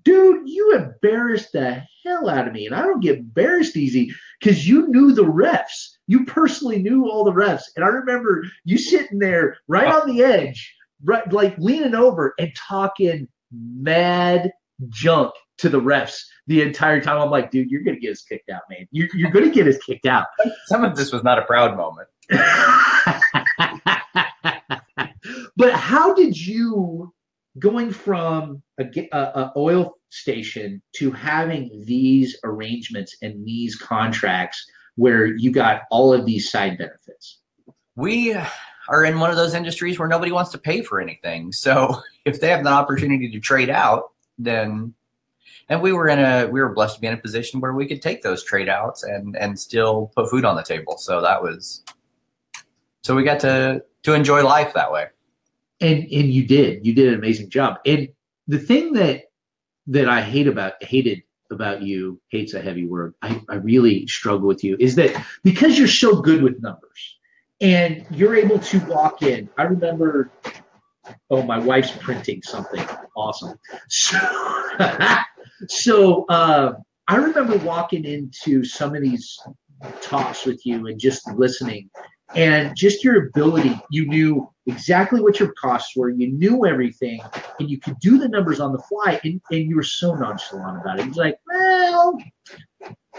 Dude, 0.04 0.50
you 0.50 0.76
embarrassed 0.76 1.54
the 1.54 1.84
hell 2.06 2.28
out 2.30 2.48
of 2.48 2.54
me, 2.54 2.66
and 2.66 2.76
I 2.76 2.82
don't 2.82 3.00
get 3.00 3.20
embarrassed 3.20 3.78
easy 3.78 4.14
because 4.40 4.68
you 4.68 4.88
knew 4.90 5.14
the 5.14 5.24
refs. 5.24 5.92
You 6.08 6.26
personally 6.26 6.80
knew 6.80 7.10
all 7.10 7.24
the 7.24 7.32
refs, 7.32 7.64
and 7.76 7.86
I 7.86 7.88
remember 7.88 8.44
you 8.66 8.78
sitting 8.78 9.20
there 9.20 9.58
right 9.68 9.88
oh. 9.88 10.02
on 10.02 10.08
the 10.08 10.24
edge, 10.24 10.76
right, 11.04 11.32
like 11.32 11.58
leaning 11.58 11.96
over 11.96 12.34
and 12.38 12.52
talking 12.56 13.30
mad 13.52 14.52
junk 14.90 15.34
to 15.60 15.70
the 15.70 15.80
refs 15.80 16.20
the 16.48 16.62
entire 16.62 17.00
time. 17.00 17.22
I'm 17.22 17.30
like, 17.30 17.52
dude, 17.52 17.70
you're 17.72 17.84
gonna 17.84 18.00
get 18.00 18.12
us 18.12 18.24
kicked 18.24 18.50
out, 18.50 18.64
man. 18.70 18.88
You're, 18.92 19.08
you're 19.14 19.32
gonna 19.32 19.52
get 19.52 19.68
us 19.68 19.78
kicked 19.78 20.06
out. 20.06 20.26
Some 20.66 20.84
of 20.84 20.98
this 20.98 21.14
was 21.14 21.24
not 21.24 21.40
a 21.40 21.44
proud 21.44 21.78
moment. 21.78 22.10
but 25.56 25.74
how 25.74 26.14
did 26.14 26.38
you 26.38 27.14
going 27.60 27.92
from 27.92 28.62
a, 28.80 28.86
a, 29.12 29.18
a 29.18 29.54
oil 29.56 29.96
station 30.10 30.82
to 30.96 31.12
having 31.12 31.84
these 31.86 32.38
arrangements 32.44 33.16
and 33.22 33.46
these 33.46 33.76
contracts 33.76 34.66
where 34.96 35.26
you 35.26 35.52
got 35.52 35.84
all 35.92 36.14
of 36.14 36.26
these 36.26 36.52
side 36.52 36.78
benefits 36.78 37.40
We 37.96 38.36
are 38.90 39.06
in 39.06 39.20
one 39.20 39.30
of 39.30 39.38
those 39.38 39.54
industries 39.54 39.98
where 39.98 40.08
nobody 40.08 40.32
wants 40.32 40.52
to 40.52 40.58
pay 40.58 40.82
for 40.82 41.00
anything. 41.00 41.52
So 41.52 42.02
if 42.26 42.42
they 42.42 42.50
have 42.50 42.64
the 42.64 42.70
opportunity 42.70 43.30
to 43.32 43.40
trade 43.40 43.70
out, 43.70 44.12
then 44.38 44.94
and 45.70 45.82
we 45.82 45.94
were 45.94 46.08
in 46.08 46.20
a 46.20 46.48
we 46.48 46.60
were 46.60 46.74
blessed 46.74 46.96
to 46.96 47.02
be 47.02 47.08
in 47.08 47.14
a 47.14 47.18
position 47.18 47.60
where 47.60 47.74
we 47.74 47.88
could 47.88 48.02
take 48.02 48.22
those 48.22 48.44
trade 48.44 48.70
outs 48.70 49.04
and 49.04 49.36
and 49.38 49.58
still 49.60 50.12
put 50.16 50.30
food 50.30 50.46
on 50.46 50.56
the 50.56 50.64
table. 50.64 50.98
So 50.98 51.22
that 51.22 51.42
was 51.42 51.84
so 53.04 53.16
we 53.16 53.24
got 53.24 53.40
to 53.42 53.84
to 54.04 54.14
enjoy 54.14 54.44
life 54.44 54.74
that 54.74 54.92
way. 54.92 55.08
And 55.84 56.04
and 56.04 56.34
you 56.34 56.48
did 56.48 56.86
you 56.86 56.94
did 56.94 57.10
an 57.10 57.16
amazing 57.16 57.50
job. 57.50 57.78
And 57.86 58.10
the 58.48 58.60
thing 58.60 58.94
that 58.94 59.24
that 59.88 60.08
i 60.08 60.22
hate 60.22 60.48
about 60.48 60.82
hated 60.84 61.22
about 61.52 61.82
you 61.82 62.20
hate's 62.30 62.54
a 62.54 62.62
heavy 62.62 62.86
word 62.86 63.14
I, 63.22 63.42
I 63.50 63.56
really 63.56 64.08
struggle 64.08 64.48
with 64.48 64.64
you 64.64 64.78
is 64.80 64.96
that 64.96 65.24
because 65.44 65.78
you're 65.78 65.88
so 65.88 66.22
good 66.22 66.42
with 66.42 66.62
numbers 66.62 67.18
and 67.62 68.06
you're 68.10 68.36
able 68.36 68.60
to 68.60 68.80
walk 68.86 69.22
in 69.22 69.50
i 69.58 69.64
remember 69.64 70.32
oh 71.30 71.44
my 71.44 71.60
wife's 71.60 71.92
printing 72.00 72.42
something 72.42 72.86
awesome. 73.16 73.60
So 73.90 74.18
so 75.68 76.26
uh, 76.28 76.74
i 77.08 77.16
remember 77.18 77.58
walking 77.58 78.06
into 78.06 78.64
some 78.64 78.96
of 78.96 79.02
these 79.02 79.38
talks 80.02 80.46
with 80.46 80.66
you 80.66 80.88
and 80.88 81.00
just 81.00 81.30
listening 81.34 81.90
and 82.36 82.76
just 82.76 83.04
your 83.04 83.28
ability 83.28 83.80
you 83.92 84.06
knew 84.06 84.50
exactly 84.66 85.20
what 85.20 85.40
your 85.40 85.52
costs 85.54 85.96
were 85.96 86.10
you 86.10 86.32
knew 86.32 86.66
everything 86.66 87.20
and 87.60 87.70
you 87.70 87.80
could 87.80 88.00
do 88.00 88.18
the 88.18 88.30
numbers 88.30 88.60
on 88.60 88.72
the 88.72 88.80
fly 88.80 89.20
and, 89.24 89.42
and 89.52 89.70
you 89.70 89.76
were 89.76 89.84
so 89.84 90.16
nonchalant 90.16 90.80
about 90.80 91.00
it. 91.00 91.06
He's 91.06 91.18
like, 91.18 91.38
well, 91.48 92.18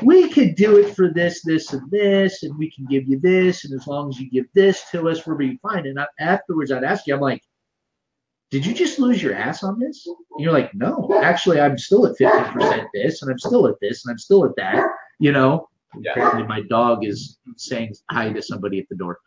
we 0.02 0.28
could 0.28 0.56
do 0.56 0.78
it 0.78 0.94
for 0.94 1.12
this, 1.12 1.42
this, 1.44 1.72
and 1.72 1.88
this, 1.90 2.42
and 2.42 2.56
we 2.58 2.70
can 2.70 2.84
give 2.86 3.08
you 3.08 3.18
this, 3.20 3.64
and 3.64 3.78
as 3.78 3.86
long 3.86 4.08
as 4.08 4.18
you 4.18 4.28
give 4.28 4.46
this 4.52 4.90
to 4.90 5.08
us, 5.08 5.26
we'll 5.26 5.36
be 5.36 5.58
fine. 5.62 5.86
And 5.86 6.00
I, 6.00 6.06
afterwards, 6.18 6.72
I'd 6.72 6.84
ask 6.84 7.06
you, 7.06 7.14
I'm 7.14 7.20
like, 7.20 7.42
did 8.50 8.66
you 8.66 8.74
just 8.74 8.98
lose 8.98 9.22
your 9.22 9.34
ass 9.34 9.62
on 9.62 9.78
this? 9.78 10.06
And 10.06 10.16
you're 10.38 10.52
like, 10.52 10.74
no, 10.74 11.20
actually, 11.22 11.60
I'm 11.60 11.78
still 11.78 12.06
at 12.06 12.16
50% 12.18 12.86
this, 12.92 13.22
and 13.22 13.30
I'm 13.30 13.38
still 13.38 13.66
at 13.68 13.76
this, 13.80 14.04
and 14.04 14.12
I'm 14.12 14.18
still 14.18 14.44
at 14.44 14.56
that, 14.56 14.84
you 15.20 15.32
know? 15.32 15.68
Yeah. 16.00 16.10
Apparently, 16.10 16.46
my 16.46 16.62
dog 16.68 17.04
is 17.04 17.38
saying 17.56 17.94
hi 18.10 18.32
to 18.32 18.42
somebody 18.42 18.80
at 18.80 18.88
the 18.88 18.96
door. 18.96 19.18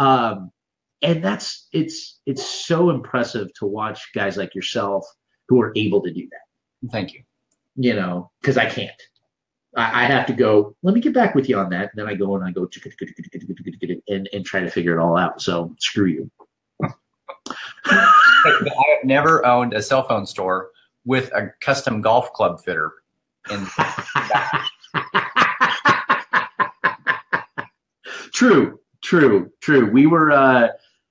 Um, 0.00 0.50
and 1.02 1.22
that's 1.22 1.68
it's 1.72 2.20
it's 2.26 2.44
so 2.44 2.90
impressive 2.90 3.52
to 3.54 3.66
watch 3.66 4.10
guys 4.14 4.36
like 4.36 4.54
yourself 4.54 5.06
who 5.48 5.60
are 5.60 5.72
able 5.76 6.02
to 6.02 6.12
do 6.12 6.28
that. 6.30 6.90
Thank 6.90 7.14
you. 7.14 7.22
you 7.76 7.94
know 7.94 8.30
because 8.40 8.56
i 8.56 8.66
can't. 8.66 8.90
I, 9.76 10.02
I 10.02 10.04
have 10.04 10.26
to 10.26 10.32
go 10.32 10.74
let 10.82 10.94
me 10.94 11.00
get 11.00 11.14
back 11.14 11.34
with 11.34 11.48
you 11.48 11.58
on 11.58 11.70
that. 11.70 11.90
And 11.92 11.96
then 11.96 12.08
i 12.08 12.14
go 12.14 12.36
and 12.36 12.44
i 12.44 12.50
go 12.50 12.68
and, 14.08 14.28
and 14.32 14.44
try 14.44 14.60
to 14.60 14.70
figure 14.70 14.98
it 14.98 15.02
all 15.02 15.16
out. 15.16 15.40
So 15.42 15.74
screw 15.78 16.06
you. 16.06 16.30
I 17.84 18.96
have 18.96 19.04
never 19.04 19.44
owned 19.44 19.74
a 19.74 19.82
cell 19.82 20.06
phone 20.06 20.26
store 20.26 20.70
with 21.04 21.30
a 21.32 21.52
custom 21.60 22.00
golf 22.00 22.32
club 22.32 22.60
fitter. 22.60 22.92
In 23.50 23.66
true 28.32 28.80
true 29.02 29.52
true. 29.60 29.90
We 29.90 30.06
were 30.06 30.32
uh 30.32 30.68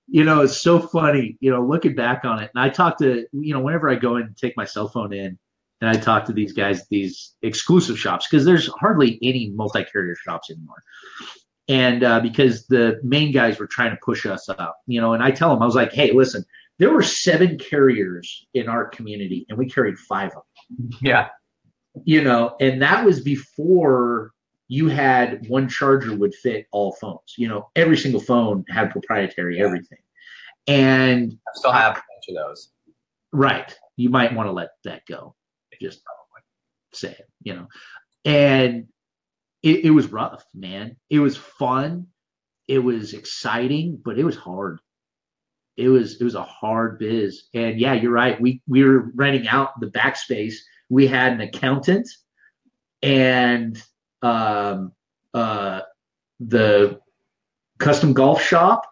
you 0.07 0.23
know 0.23 0.41
it's 0.41 0.61
so 0.61 0.79
funny 0.79 1.37
you 1.39 1.51
know 1.51 1.65
looking 1.65 1.95
back 1.95 2.25
on 2.25 2.41
it 2.41 2.51
and 2.53 2.63
i 2.63 2.69
talk 2.69 2.97
to 2.97 3.25
you 3.31 3.53
know 3.53 3.59
whenever 3.59 3.89
i 3.89 3.95
go 3.95 4.15
and 4.15 4.37
take 4.37 4.55
my 4.55 4.65
cell 4.65 4.87
phone 4.87 5.13
in 5.13 5.37
and 5.81 5.89
i 5.89 5.93
talk 5.93 6.25
to 6.25 6.33
these 6.33 6.53
guys 6.53 6.87
these 6.89 7.35
exclusive 7.41 7.97
shops 7.97 8.27
because 8.29 8.45
there's 8.45 8.67
hardly 8.79 9.17
any 9.21 9.51
multi-carrier 9.55 10.15
shops 10.15 10.49
anymore. 10.49 10.83
And 11.67 12.03
uh, 12.03 12.19
because 12.19 12.67
the 12.67 12.99
main 13.01 13.31
guys 13.31 13.57
were 13.57 13.65
trying 13.65 13.89
to 13.89 13.97
push 14.03 14.25
us 14.27 14.47
up 14.49 14.77
you 14.85 15.01
know 15.01 15.13
and 15.13 15.23
i 15.23 15.31
tell 15.31 15.49
them 15.49 15.61
i 15.61 15.65
was 15.65 15.75
like 15.75 15.91
hey 15.91 16.11
listen 16.11 16.45
there 16.77 16.93
were 16.93 17.03
seven 17.03 17.57
carriers 17.57 18.45
in 18.53 18.67
our 18.67 18.87
community 18.87 19.45
and 19.49 19.57
we 19.57 19.69
carried 19.69 19.97
five 19.97 20.31
of 20.31 20.43
them. 20.79 20.89
Yeah, 21.01 21.29
you 22.03 22.21
know, 22.23 22.55
and 22.59 22.81
that 22.81 23.05
was 23.05 23.21
before 23.21 24.31
you 24.67 24.87
had 24.87 25.47
one 25.47 25.69
charger 25.69 26.15
would 26.15 26.33
fit 26.33 26.67
all 26.71 26.93
phones. 26.93 27.35
You 27.37 27.47
know, 27.47 27.69
every 27.75 27.97
single 27.97 28.21
phone 28.21 28.65
had 28.69 28.91
proprietary 28.91 29.61
everything. 29.61 29.99
And 30.67 31.37
I 31.47 31.51
still 31.53 31.71
have 31.71 31.91
a 31.91 31.95
bunch 31.95 32.29
of 32.29 32.35
those. 32.35 32.71
right. 33.31 33.77
you 33.97 34.09
might 34.09 34.33
want 34.33 34.47
to 34.47 34.53
let 34.53 34.69
that 34.83 35.05
go. 35.05 35.35
Just 35.81 36.01
say 36.93 37.11
it, 37.11 37.29
you 37.43 37.53
know. 37.53 37.67
And 38.23 38.87
it, 39.61 39.85
it 39.85 39.91
was 39.91 40.11
rough, 40.11 40.45
man. 40.53 40.95
It 41.09 41.19
was 41.19 41.37
fun. 41.37 42.07
It 42.67 42.79
was 42.79 43.13
exciting, 43.13 44.01
but 44.03 44.17
it 44.17 44.23
was 44.23 44.35
hard. 44.35 44.79
It 45.77 45.89
was 45.89 46.19
it 46.19 46.23
was 46.23 46.35
a 46.35 46.43
hard 46.43 46.99
biz. 46.99 47.43
And 47.53 47.79
yeah, 47.79 47.93
you're 47.93 48.11
right. 48.11 48.39
We 48.39 48.61
we 48.67 48.83
were 48.83 49.11
renting 49.13 49.47
out 49.47 49.79
the 49.79 49.87
backspace. 49.87 50.55
We 50.89 51.05
had 51.05 51.33
an 51.33 51.41
accountant 51.41 52.07
and 53.03 53.81
um 54.25 54.91
uh 55.33 55.81
the 56.39 56.99
custom 57.77 58.13
golf 58.13 58.41
shop 58.41 58.83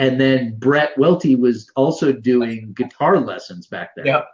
and 0.00 0.18
then 0.18 0.56
Brett 0.58 0.96
Welty 0.96 1.36
was 1.36 1.70
also 1.76 2.10
doing 2.10 2.72
guitar 2.74 3.20
lessons 3.20 3.66
back 3.66 3.90
there. 3.94 4.06
Yep. 4.06 4.28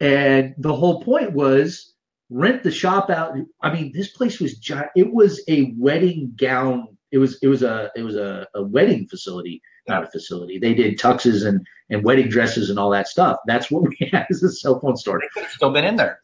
And 0.00 0.54
the 0.56 0.74
whole 0.74 1.02
point 1.02 1.32
was 1.32 1.92
rent 2.30 2.62
the 2.62 2.70
shop 2.70 3.10
out. 3.10 3.36
I 3.62 3.72
mean, 3.72 3.92
this 3.92 4.08
place 4.08 4.40
was 4.40 4.58
giant. 4.58 4.88
It 4.96 5.12
was 5.12 5.42
a 5.46 5.74
wedding 5.76 6.32
gown. 6.36 6.96
It 7.12 7.18
was 7.18 7.38
it 7.42 7.48
was 7.48 7.62
a 7.62 7.90
it 7.94 8.02
was 8.02 8.16
a, 8.16 8.46
a 8.54 8.62
wedding 8.62 9.06
facility, 9.08 9.60
not 9.86 10.04
a 10.04 10.10
facility. 10.10 10.58
They 10.58 10.72
did 10.72 10.98
tuxes 10.98 11.46
and 11.46 11.60
and 11.90 12.02
wedding 12.02 12.30
dresses 12.30 12.70
and 12.70 12.78
all 12.78 12.90
that 12.90 13.08
stuff. 13.08 13.36
That's 13.46 13.70
what 13.70 13.82
we 13.82 13.96
had 14.12 14.26
as 14.30 14.42
a 14.42 14.50
cell 14.50 14.80
phone 14.80 14.96
store. 14.96 15.20
They 15.20 15.28
could 15.34 15.42
have 15.42 15.52
still 15.52 15.70
been 15.70 15.84
in 15.84 15.96
there. 15.96 16.22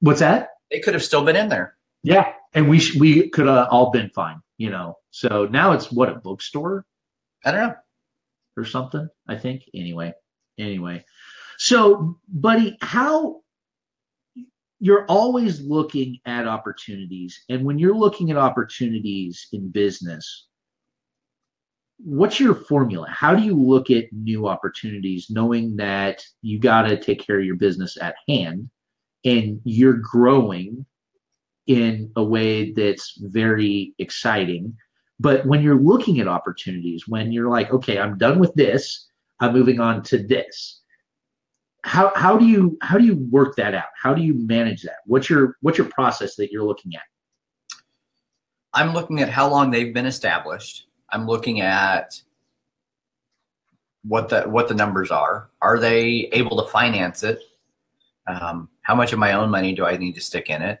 What's 0.00 0.20
that? 0.20 0.48
They 0.70 0.80
could 0.80 0.94
have 0.94 1.02
still 1.02 1.24
been 1.24 1.36
in 1.36 1.48
there. 1.48 1.76
Yeah, 2.02 2.32
and 2.54 2.68
we 2.68 2.78
sh- 2.78 2.96
we 2.96 3.28
could 3.28 3.46
have 3.46 3.68
all 3.70 3.90
been 3.90 4.10
fine, 4.10 4.40
you 4.58 4.70
know. 4.70 4.96
So 5.10 5.46
now 5.46 5.72
it's 5.72 5.90
what 5.92 6.08
a 6.08 6.14
bookstore 6.14 6.84
I 7.44 7.52
don't 7.52 7.68
know. 7.68 7.74
or 8.56 8.64
something. 8.64 9.08
I 9.28 9.36
think. 9.36 9.62
Anyway, 9.74 10.12
anyway. 10.58 11.04
So, 11.58 12.18
buddy, 12.28 12.78
how 12.80 13.42
you're 14.78 15.04
always 15.06 15.60
looking 15.60 16.18
at 16.24 16.46
opportunities, 16.48 17.44
and 17.50 17.64
when 17.64 17.78
you're 17.78 17.94
looking 17.94 18.30
at 18.30 18.38
opportunities 18.38 19.48
in 19.52 19.68
business, 19.68 20.46
what's 21.98 22.40
your 22.40 22.54
formula? 22.54 23.06
How 23.10 23.34
do 23.34 23.42
you 23.42 23.54
look 23.54 23.90
at 23.90 24.10
new 24.10 24.48
opportunities, 24.48 25.28
knowing 25.28 25.76
that 25.76 26.24
you 26.40 26.58
got 26.58 26.82
to 26.82 26.98
take 26.98 27.20
care 27.26 27.38
of 27.38 27.44
your 27.44 27.56
business 27.56 27.98
at 28.00 28.14
hand, 28.26 28.70
and 29.24 29.60
you're 29.64 29.94
growing 29.94 30.84
in 31.66 32.10
a 32.16 32.24
way 32.24 32.72
that's 32.72 33.18
very 33.20 33.94
exciting? 33.98 34.76
But 35.18 35.44
when 35.46 35.62
you're 35.62 35.80
looking 35.80 36.20
at 36.20 36.28
opportunities, 36.28 37.06
when 37.06 37.30
you're 37.30 37.50
like, 37.50 37.70
okay, 37.70 37.98
I'm 37.98 38.16
done 38.16 38.38
with 38.38 38.54
this, 38.54 39.08
I'm 39.40 39.52
moving 39.52 39.80
on 39.80 40.02
to 40.04 40.18
this. 40.18 40.80
How 41.82 42.12
how 42.14 42.36
do 42.36 42.46
you 42.46 42.76
how 42.82 42.98
do 42.98 43.04
you 43.04 43.16
work 43.30 43.56
that 43.56 43.74
out? 43.74 43.88
How 44.00 44.12
do 44.12 44.22
you 44.22 44.34
manage 44.34 44.82
that? 44.82 44.98
What's 45.06 45.30
your 45.30 45.56
what's 45.62 45.78
your 45.78 45.88
process 45.88 46.36
that 46.36 46.52
you're 46.52 46.64
looking 46.64 46.94
at? 46.94 47.02
I'm 48.72 48.92
looking 48.92 49.20
at 49.20 49.30
how 49.30 49.48
long 49.48 49.70
they've 49.70 49.92
been 49.92 50.06
established. 50.06 50.86
I'm 51.10 51.26
looking 51.26 51.60
at 51.60 52.20
what 54.04 54.28
the 54.28 54.42
what 54.42 54.68
the 54.68 54.74
numbers 54.74 55.10
are. 55.10 55.50
Are 55.60 55.78
they 55.78 56.28
able 56.32 56.62
to 56.62 56.70
finance 56.70 57.22
it? 57.22 57.40
Um, 58.26 58.68
how 58.90 58.96
much 58.96 59.12
of 59.12 59.20
my 59.20 59.34
own 59.34 59.48
money 59.50 59.72
do 59.72 59.84
I 59.84 59.96
need 59.96 60.16
to 60.16 60.20
stick 60.20 60.50
in 60.50 60.62
it? 60.62 60.80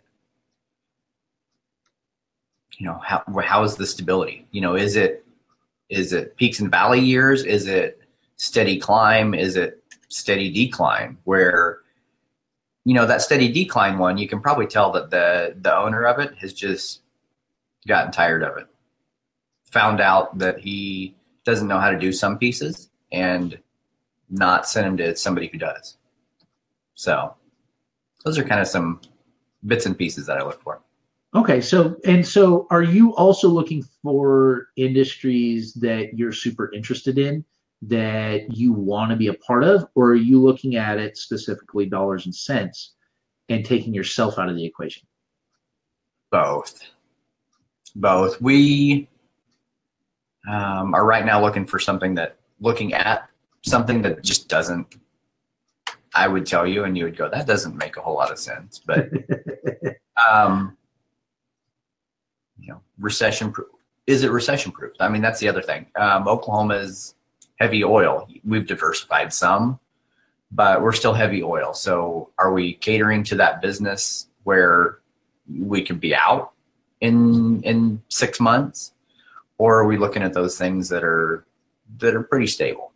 You 2.76 2.86
know, 2.86 2.98
how 3.04 3.22
how 3.40 3.62
is 3.62 3.76
the 3.76 3.86
stability? 3.86 4.48
You 4.50 4.62
know, 4.62 4.74
is 4.74 4.96
it 4.96 5.24
is 5.90 6.12
it 6.12 6.36
peaks 6.36 6.58
and 6.58 6.72
valley 6.72 6.98
years? 6.98 7.44
Is 7.44 7.68
it 7.68 8.00
steady 8.34 8.80
climb? 8.80 9.32
Is 9.32 9.54
it 9.54 9.80
steady 10.08 10.50
decline? 10.50 11.18
Where 11.22 11.82
you 12.84 12.94
know 12.94 13.06
that 13.06 13.22
steady 13.22 13.52
decline 13.52 13.96
one, 13.96 14.18
you 14.18 14.26
can 14.26 14.40
probably 14.40 14.66
tell 14.66 14.90
that 14.90 15.10
the 15.10 15.54
the 15.60 15.72
owner 15.72 16.04
of 16.04 16.18
it 16.18 16.34
has 16.38 16.52
just 16.52 17.02
gotten 17.86 18.10
tired 18.10 18.42
of 18.42 18.56
it. 18.56 18.66
Found 19.66 20.00
out 20.00 20.36
that 20.36 20.58
he 20.58 21.14
doesn't 21.44 21.68
know 21.68 21.78
how 21.78 21.92
to 21.92 21.98
do 21.98 22.12
some 22.12 22.38
pieces 22.38 22.90
and 23.12 23.56
not 24.30 24.66
send 24.66 24.88
him 24.88 24.96
to 24.96 25.14
somebody 25.14 25.46
who 25.46 25.58
does. 25.58 25.96
So 26.96 27.36
those 28.24 28.38
are 28.38 28.44
kind 28.44 28.60
of 28.60 28.68
some 28.68 29.00
bits 29.66 29.86
and 29.86 29.96
pieces 29.96 30.26
that 30.26 30.38
I 30.38 30.44
look 30.44 30.62
for. 30.62 30.80
Okay, 31.34 31.60
so 31.60 31.96
and 32.04 32.26
so 32.26 32.66
are 32.70 32.82
you 32.82 33.14
also 33.14 33.48
looking 33.48 33.84
for 34.02 34.68
industries 34.76 35.72
that 35.74 36.18
you're 36.18 36.32
super 36.32 36.72
interested 36.72 37.18
in 37.18 37.44
that 37.82 38.50
you 38.54 38.72
want 38.72 39.10
to 39.10 39.16
be 39.16 39.28
a 39.28 39.34
part 39.34 39.64
of 39.64 39.86
or 39.94 40.10
are 40.10 40.16
you 40.16 40.40
looking 40.40 40.76
at 40.76 40.98
it 40.98 41.16
specifically 41.16 41.86
dollars 41.86 42.26
and 42.26 42.34
cents 42.34 42.94
and 43.48 43.64
taking 43.64 43.94
yourself 43.94 44.38
out 44.38 44.48
of 44.48 44.56
the 44.56 44.64
equation? 44.64 45.06
Both. 46.30 46.82
Both. 47.94 48.40
We 48.40 49.08
um, 50.48 50.94
are 50.94 51.04
right 51.04 51.24
now 51.24 51.40
looking 51.40 51.66
for 51.66 51.78
something 51.78 52.14
that 52.16 52.36
looking 52.60 52.92
at 52.92 53.28
something 53.62 54.02
that 54.02 54.22
just 54.22 54.48
doesn't 54.48 54.96
I 56.14 56.28
would 56.28 56.46
tell 56.46 56.66
you 56.66 56.84
and 56.84 56.96
you 56.96 57.04
would 57.04 57.16
go, 57.16 57.28
that 57.28 57.46
doesn't 57.46 57.76
make 57.76 57.96
a 57.96 58.00
whole 58.00 58.16
lot 58.16 58.32
of 58.32 58.38
sense. 58.38 58.80
But 58.84 59.10
um, 60.30 60.76
you 62.58 62.72
know, 62.72 62.80
recession 62.98 63.52
proof. 63.52 63.68
Is 64.06 64.24
it 64.24 64.30
recession 64.30 64.72
proof? 64.72 64.92
I 64.98 65.08
mean, 65.08 65.22
that's 65.22 65.40
the 65.40 65.48
other 65.48 65.62
thing. 65.62 65.86
Um, 65.96 66.26
Oklahoma 66.26 66.74
is 66.74 67.14
heavy 67.60 67.84
oil. 67.84 68.26
We've 68.44 68.66
diversified 68.66 69.32
some, 69.32 69.78
but 70.50 70.82
we're 70.82 70.92
still 70.92 71.12
heavy 71.12 71.42
oil. 71.42 71.74
So 71.74 72.30
are 72.38 72.52
we 72.52 72.74
catering 72.74 73.22
to 73.24 73.36
that 73.36 73.60
business 73.60 74.26
where 74.44 74.98
we 75.48 75.82
could 75.82 76.00
be 76.00 76.14
out 76.14 76.52
in 77.00 77.62
in 77.62 78.02
six 78.08 78.40
months? 78.40 78.92
Or 79.58 79.78
are 79.78 79.86
we 79.86 79.98
looking 79.98 80.22
at 80.22 80.32
those 80.32 80.58
things 80.58 80.88
that 80.88 81.04
are 81.04 81.44
that 81.98 82.14
are 82.14 82.22
pretty 82.22 82.46
stable? 82.46 82.89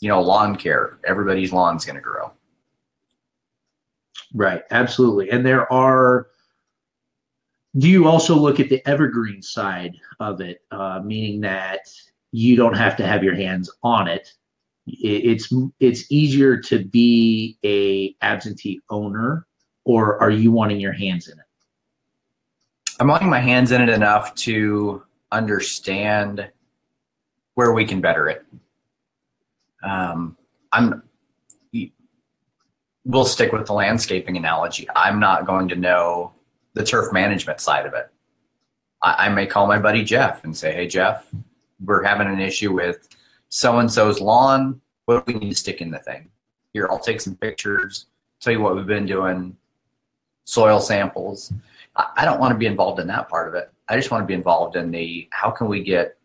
You 0.00 0.08
know, 0.08 0.20
lawn 0.20 0.56
care, 0.56 0.98
everybody's 1.04 1.52
lawn's 1.52 1.84
gonna 1.84 2.00
grow. 2.00 2.32
Right, 4.34 4.62
absolutely. 4.70 5.30
And 5.30 5.44
there 5.44 5.70
are 5.72 6.28
do 7.76 7.88
you 7.88 8.08
also 8.08 8.34
look 8.34 8.60
at 8.60 8.70
the 8.70 8.86
evergreen 8.88 9.42
side 9.42 9.96
of 10.20 10.40
it, 10.40 10.62
uh, 10.70 11.00
meaning 11.04 11.40
that 11.42 11.80
you 12.32 12.56
don't 12.56 12.76
have 12.76 12.96
to 12.96 13.06
have 13.06 13.22
your 13.22 13.34
hands 13.34 13.70
on 13.82 14.08
it? 14.08 14.32
It's 14.86 15.52
it's 15.80 16.10
easier 16.10 16.56
to 16.62 16.84
be 16.84 17.58
a 17.64 18.16
absentee 18.22 18.80
owner, 18.88 19.46
or 19.84 20.20
are 20.22 20.30
you 20.30 20.50
wanting 20.50 20.80
your 20.80 20.94
hands 20.94 21.28
in 21.28 21.38
it? 21.38 21.44
I'm 22.98 23.08
wanting 23.08 23.28
my 23.28 23.40
hands 23.40 23.70
in 23.70 23.82
it 23.82 23.90
enough 23.90 24.34
to 24.36 25.02
understand 25.30 26.50
where 27.54 27.72
we 27.72 27.84
can 27.84 28.00
better 28.00 28.28
it. 28.28 28.44
Um, 29.82 30.36
I'm. 30.72 31.02
We'll 33.04 33.24
stick 33.24 33.52
with 33.52 33.66
the 33.66 33.72
landscaping 33.72 34.36
analogy. 34.36 34.86
I'm 34.94 35.18
not 35.18 35.46
going 35.46 35.68
to 35.68 35.76
know 35.76 36.32
the 36.74 36.84
turf 36.84 37.10
management 37.10 37.58
side 37.58 37.86
of 37.86 37.94
it. 37.94 38.10
I, 39.02 39.26
I 39.26 39.28
may 39.30 39.46
call 39.46 39.66
my 39.66 39.78
buddy 39.78 40.04
Jeff 40.04 40.44
and 40.44 40.56
say, 40.56 40.74
"Hey, 40.74 40.86
Jeff, 40.86 41.26
we're 41.84 42.02
having 42.02 42.28
an 42.28 42.40
issue 42.40 42.72
with 42.72 43.08
so 43.48 43.78
and 43.78 43.90
so's 43.90 44.20
lawn. 44.20 44.80
What 45.06 45.26
do 45.26 45.32
we 45.32 45.40
need 45.40 45.50
to 45.50 45.56
stick 45.56 45.80
in 45.80 45.90
the 45.90 45.98
thing? 45.98 46.28
Here, 46.72 46.86
I'll 46.90 46.98
take 46.98 47.20
some 47.20 47.36
pictures. 47.36 48.06
Tell 48.40 48.52
you 48.52 48.60
what 48.60 48.76
we've 48.76 48.86
been 48.86 49.06
doing. 49.06 49.56
Soil 50.44 50.80
samples. 50.80 51.52
I, 51.96 52.10
I 52.18 52.24
don't 52.24 52.40
want 52.40 52.52
to 52.52 52.58
be 52.58 52.66
involved 52.66 53.00
in 53.00 53.06
that 53.08 53.28
part 53.28 53.48
of 53.48 53.54
it. 53.54 53.70
I 53.88 53.96
just 53.96 54.10
want 54.10 54.22
to 54.22 54.26
be 54.26 54.34
involved 54.34 54.76
in 54.76 54.90
the 54.90 55.28
how 55.30 55.50
can 55.50 55.66
we 55.68 55.82
get 55.82 56.16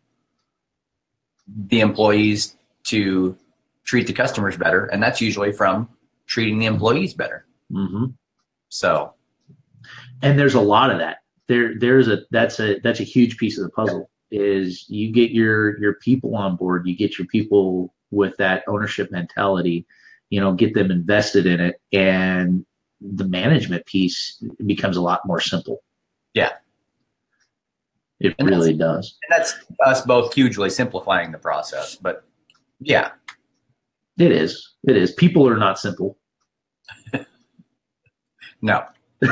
the 1.68 1.80
employees 1.80 2.56
to 2.84 3.36
treat 3.84 4.06
the 4.06 4.12
customers 4.12 4.56
better, 4.56 4.86
and 4.86 5.02
that's 5.02 5.20
usually 5.20 5.52
from 5.52 5.88
treating 6.26 6.58
the 6.58 6.66
employees 6.66 7.14
better. 7.14 7.46
Mm-hmm. 7.72 8.06
So. 8.68 9.14
And 10.22 10.38
there's 10.38 10.54
a 10.54 10.60
lot 10.60 10.90
of 10.90 10.98
that. 10.98 11.18
There 11.48 11.78
there's 11.78 12.08
a 12.08 12.22
that's 12.30 12.58
a 12.58 12.78
that's 12.80 13.00
a 13.00 13.04
huge 13.04 13.36
piece 13.36 13.58
of 13.58 13.64
the 13.64 13.70
puzzle 13.70 14.10
is 14.30 14.88
you 14.88 15.12
get 15.12 15.30
your 15.30 15.78
your 15.78 15.94
people 15.94 16.34
on 16.34 16.56
board 16.56 16.86
you 16.86 16.96
get 16.96 17.18
your 17.18 17.26
people 17.26 17.92
with 18.10 18.34
that 18.38 18.64
ownership 18.66 19.12
mentality 19.12 19.86
you 20.30 20.40
know 20.40 20.52
get 20.52 20.72
them 20.74 20.90
invested 20.90 21.44
in 21.44 21.60
it 21.60 21.80
and 21.92 22.64
the 23.00 23.24
management 23.24 23.84
piece 23.86 24.42
becomes 24.64 24.96
a 24.96 25.00
lot 25.00 25.20
more 25.26 25.40
simple. 25.40 25.82
Yeah. 26.32 26.52
It 28.20 28.34
and 28.38 28.48
really 28.48 28.72
does. 28.72 29.16
and 29.22 29.38
that's 29.38 29.54
us 29.84 30.02
both 30.02 30.32
hugely 30.32 30.70
simplifying 30.70 31.30
the 31.30 31.38
process 31.38 31.96
but 31.96 32.24
yeah 32.80 33.10
it 34.18 34.32
is. 34.32 34.74
It 34.86 34.96
is. 34.96 35.12
People 35.12 35.48
are 35.48 35.56
not 35.56 35.78
simple. 35.78 36.18
No. 38.62 38.82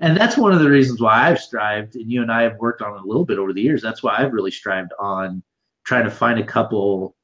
And 0.00 0.16
that's 0.16 0.36
one 0.36 0.52
of 0.52 0.60
the 0.60 0.68
reasons 0.68 1.00
why 1.00 1.28
I've 1.28 1.40
strived, 1.40 1.94
and 1.94 2.10
you 2.10 2.20
and 2.20 2.30
I 2.30 2.42
have 2.42 2.56
worked 2.58 2.82
on 2.82 2.96
it 2.96 3.02
a 3.02 3.06
little 3.06 3.24
bit 3.24 3.38
over 3.38 3.52
the 3.52 3.62
years. 3.62 3.80
That's 3.80 4.02
why 4.02 4.16
I've 4.18 4.32
really 4.32 4.50
strived 4.50 4.92
on 4.98 5.42
trying 5.84 6.04
to 6.04 6.10
find 6.10 6.38
a 6.38 6.44
couple 6.44 7.16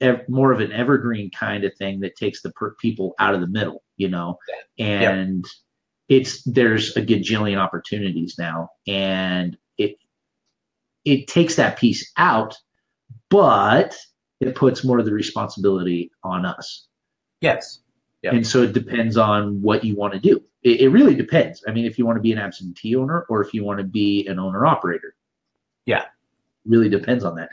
ev- 0.00 0.28
more 0.28 0.52
of 0.52 0.60
an 0.60 0.72
evergreen 0.72 1.30
kind 1.30 1.64
of 1.64 1.74
thing 1.76 2.00
that 2.00 2.16
takes 2.16 2.42
the 2.42 2.50
per- 2.52 2.74
people 2.80 3.14
out 3.18 3.34
of 3.34 3.40
the 3.40 3.46
middle, 3.46 3.82
you 3.96 4.08
know, 4.08 4.38
and 4.78 5.44
it's 6.08 6.42
there's 6.44 6.96
a 6.96 7.02
gajillion 7.02 7.58
opportunities 7.58 8.36
now, 8.38 8.70
and 8.86 9.56
it 9.76 9.96
it 11.04 11.26
takes 11.26 11.56
that 11.56 11.78
piece 11.78 12.10
out, 12.16 12.56
but 13.30 13.96
it 14.40 14.54
puts 14.54 14.84
more 14.84 14.98
of 14.98 15.04
the 15.04 15.12
responsibility 15.12 16.10
on 16.22 16.44
us. 16.46 16.86
Yes. 17.40 17.80
Yep. 18.22 18.32
And 18.32 18.46
so 18.46 18.62
it 18.62 18.72
depends 18.72 19.16
on 19.16 19.62
what 19.62 19.84
you 19.84 19.94
want 19.94 20.12
to 20.14 20.18
do. 20.18 20.42
It, 20.62 20.80
it 20.80 20.88
really 20.88 21.14
depends. 21.14 21.62
I 21.68 21.72
mean, 21.72 21.84
if 21.84 21.98
you 21.98 22.06
want 22.06 22.16
to 22.16 22.22
be 22.22 22.32
an 22.32 22.38
absentee 22.38 22.96
owner 22.96 23.26
or 23.28 23.42
if 23.42 23.54
you 23.54 23.64
want 23.64 23.78
to 23.78 23.84
be 23.84 24.26
an 24.26 24.38
owner 24.38 24.66
operator. 24.66 25.14
Yeah. 25.86 26.06
Really 26.64 26.88
depends 26.88 27.24
on 27.24 27.36
that. 27.36 27.50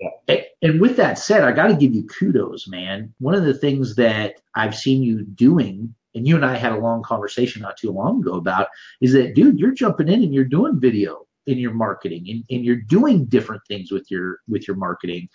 Yeah. 0.00 0.08
And, 0.28 0.44
and 0.62 0.80
with 0.80 0.96
that 0.96 1.18
said, 1.18 1.42
I 1.42 1.52
got 1.52 1.68
to 1.68 1.76
give 1.76 1.94
you 1.94 2.04
kudos, 2.04 2.66
man. 2.66 3.12
One 3.18 3.34
of 3.34 3.44
the 3.44 3.54
things 3.54 3.94
that 3.96 4.40
I've 4.54 4.74
seen 4.74 5.02
you 5.02 5.22
doing, 5.22 5.94
and 6.14 6.26
you 6.26 6.34
and 6.34 6.44
I 6.44 6.56
had 6.56 6.72
a 6.72 6.78
long 6.78 7.02
conversation 7.02 7.62
not 7.62 7.76
too 7.76 7.90
long 7.90 8.20
ago 8.20 8.34
about, 8.34 8.68
is 9.00 9.12
that, 9.12 9.34
dude, 9.34 9.58
you're 9.58 9.72
jumping 9.72 10.08
in 10.08 10.22
and 10.22 10.34
you're 10.34 10.44
doing 10.44 10.80
video 10.80 11.26
in 11.46 11.58
your 11.58 11.72
marketing 11.72 12.26
and, 12.28 12.44
and 12.50 12.64
you're 12.64 12.76
doing 12.76 13.24
different 13.26 13.62
things 13.68 13.92
with 13.92 14.10
your 14.10 14.40
with 14.48 14.66
your 14.66 14.76
marketing. 14.76 15.28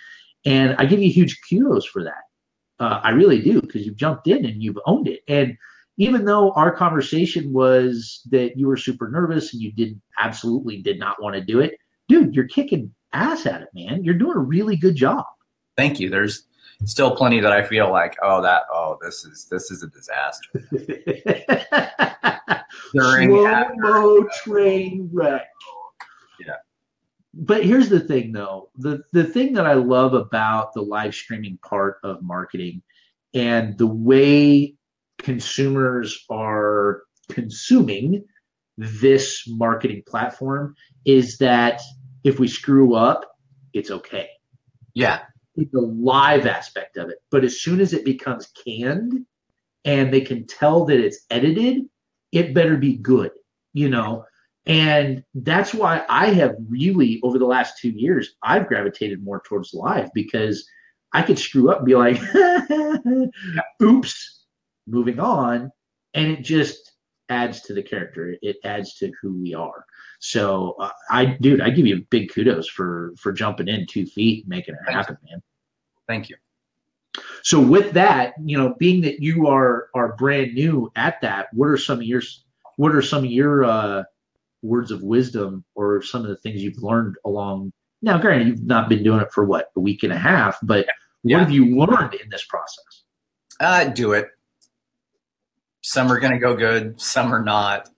And 0.45 0.75
I 0.77 0.86
give 0.86 1.01
you 1.01 1.12
huge 1.12 1.39
kudos 1.50 1.86
for 1.86 2.03
that. 2.03 2.24
Uh, 2.79 3.00
I 3.03 3.12
really 3.12 3.41
do 3.41 3.62
because 3.62 3.86
you've 3.86 3.95
jumped 3.95 4.27
in 4.27 4.45
and 4.45 4.63
you've 4.63 4.79
owned 4.86 5.07
it. 5.07 5.21
And 5.27 5.55
even 5.98 6.25
though 6.25 6.51
our 6.53 6.75
conversation 6.75 7.53
was 7.53 8.21
that 8.31 8.57
you 8.57 8.67
were 8.67 8.77
super 8.77 9.10
nervous 9.10 9.53
and 9.53 9.62
you 9.62 9.71
didn't 9.71 10.01
absolutely 10.17 10.81
did 10.81 10.98
not 10.98 11.21
want 11.21 11.36
to 11.36 11.41
do 11.41 11.60
it, 11.60 11.75
dude, 12.07 12.33
you're 12.33 12.48
kicking 12.48 12.91
ass 13.13 13.45
at 13.45 13.62
it, 13.62 13.69
man. 13.75 14.03
You're 14.03 14.15
doing 14.15 14.36
a 14.36 14.39
really 14.39 14.75
good 14.75 14.95
job. 14.95 15.25
Thank 15.77 16.00
you. 16.00 16.10
There's 16.10 16.48
still 16.86 17.15
plenty 17.15 17.39
that 17.39 17.51
I 17.51 17.62
feel 17.63 17.91
like, 17.91 18.17
oh, 18.24 18.41
that, 18.41 18.63
oh, 18.74 18.98
this 19.01 19.25
is 19.25 19.45
this 19.45 19.69
is 19.69 19.83
a 19.83 19.88
disaster. 19.88 20.50
During 22.93 23.29
Slow 23.29 23.69
mo 23.77 24.27
train 24.43 25.07
wreck. 25.13 25.48
But 27.33 27.63
here's 27.63 27.89
the 27.89 28.00
thing, 28.01 28.33
though. 28.33 28.69
The 28.75 29.03
the 29.13 29.23
thing 29.23 29.53
that 29.53 29.65
I 29.65 29.73
love 29.73 30.13
about 30.13 30.73
the 30.73 30.81
live 30.81 31.15
streaming 31.15 31.57
part 31.63 31.97
of 32.03 32.21
marketing 32.21 32.81
and 33.33 33.77
the 33.77 33.88
way 33.88 34.75
consumers 35.17 36.25
are 36.29 37.03
consuming 37.29 38.25
this 38.77 39.43
marketing 39.47 40.03
platform 40.07 40.75
is 41.05 41.38
that 41.38 41.81
if 42.23 42.39
we 42.39 42.47
screw 42.47 42.95
up, 42.95 43.25
it's 43.73 43.91
okay. 43.91 44.27
Yeah. 44.93 45.21
The 45.55 45.81
live 45.81 46.45
aspect 46.45 46.97
of 46.97 47.09
it. 47.09 47.17
But 47.29 47.43
as 47.43 47.61
soon 47.61 47.79
as 47.79 47.93
it 47.93 48.05
becomes 48.05 48.51
canned 48.65 49.25
and 49.85 50.13
they 50.13 50.21
can 50.21 50.47
tell 50.47 50.85
that 50.85 51.00
it's 51.00 51.25
edited, 51.29 51.83
it 52.31 52.53
better 52.53 52.77
be 52.77 52.97
good, 52.97 53.31
you 53.73 53.89
know. 53.89 54.25
And 54.65 55.23
that's 55.33 55.73
why 55.73 56.05
I 56.07 56.27
have 56.27 56.55
really, 56.69 57.19
over 57.23 57.39
the 57.39 57.45
last 57.45 57.79
two 57.79 57.89
years, 57.89 58.35
I've 58.43 58.67
gravitated 58.67 59.23
more 59.23 59.41
towards 59.45 59.73
live 59.73 60.09
because 60.13 60.67
I 61.13 61.23
could 61.23 61.39
screw 61.39 61.71
up 61.71 61.79
and 61.79 61.85
be 61.85 61.95
like, 61.95 62.21
oops, 63.81 64.45
moving 64.87 65.19
on. 65.19 65.71
And 66.13 66.31
it 66.31 66.43
just 66.43 66.91
adds 67.29 67.61
to 67.61 67.73
the 67.73 67.81
character. 67.81 68.35
It 68.41 68.57
adds 68.63 68.95
to 68.97 69.11
who 69.21 69.41
we 69.41 69.53
are. 69.55 69.85
So 70.19 70.75
uh, 70.79 70.91
I, 71.09 71.37
dude, 71.41 71.61
I 71.61 71.71
give 71.71 71.87
you 71.87 72.05
big 72.09 72.31
kudos 72.31 72.67
for 72.69 73.13
for 73.17 73.31
jumping 73.31 73.67
in 73.67 73.87
two 73.87 74.05
feet 74.05 74.43
and 74.43 74.49
making 74.49 74.75
it 74.75 74.81
Thank 74.85 74.95
happen, 74.95 75.17
man. 75.27 75.41
Thank 76.07 76.29
you. 76.29 76.35
So 77.43 77.59
with 77.59 77.93
that, 77.93 78.33
you 78.43 78.57
know, 78.57 78.75
being 78.77 79.01
that 79.01 79.21
you 79.21 79.47
are 79.47 79.87
are 79.95 80.15
brand 80.15 80.53
new 80.53 80.91
at 80.95 81.19
that, 81.21 81.47
what 81.53 81.67
are 81.67 81.77
some 81.77 81.97
of 81.99 82.03
your 82.03 82.21
what 82.77 82.93
are 82.93 83.01
some 83.01 83.23
of 83.23 83.31
your 83.31 83.63
uh, 83.63 84.03
words 84.61 84.91
of 84.91 85.01
wisdom 85.03 85.63
or 85.75 86.01
some 86.01 86.21
of 86.21 86.27
the 86.29 86.37
things 86.37 86.61
you've 86.61 86.81
learned 86.83 87.15
along? 87.25 87.71
Now, 88.01 88.17
granted, 88.17 88.47
you've 88.47 88.63
not 88.65 88.89
been 88.89 89.03
doing 89.03 89.21
it 89.21 89.31
for 89.31 89.45
what 89.45 89.69
a 89.75 89.79
week 89.79 90.03
and 90.03 90.11
a 90.13 90.17
half, 90.17 90.57
but 90.63 90.85
Yeah. 91.24 91.37
what 91.37 91.43
have 91.43 91.51
you 91.51 91.75
learned 91.77 92.13
in 92.15 92.29
this 92.29 92.45
process? 92.45 93.03
Uh, 93.59 93.85
do 93.85 94.13
it. 94.13 94.27
Some 95.81 96.11
are 96.11 96.19
going 96.19 96.33
to 96.33 96.39
go 96.39 96.55
good, 96.55 97.00
some 97.00 97.33
are 97.33 97.43
not. 97.43 97.89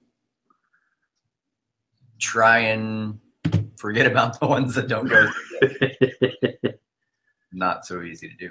Try 2.19 2.60
and 2.60 3.19
forget 3.78 4.06
about 4.08 4.39
the 4.39 4.47
ones 4.47 4.76
that 4.76 4.88
don't 4.88 5.08
go. 5.10 5.30
Not 7.52 7.86
so 7.86 8.02
easy 8.02 8.30
to 8.30 8.36
do. 8.36 8.49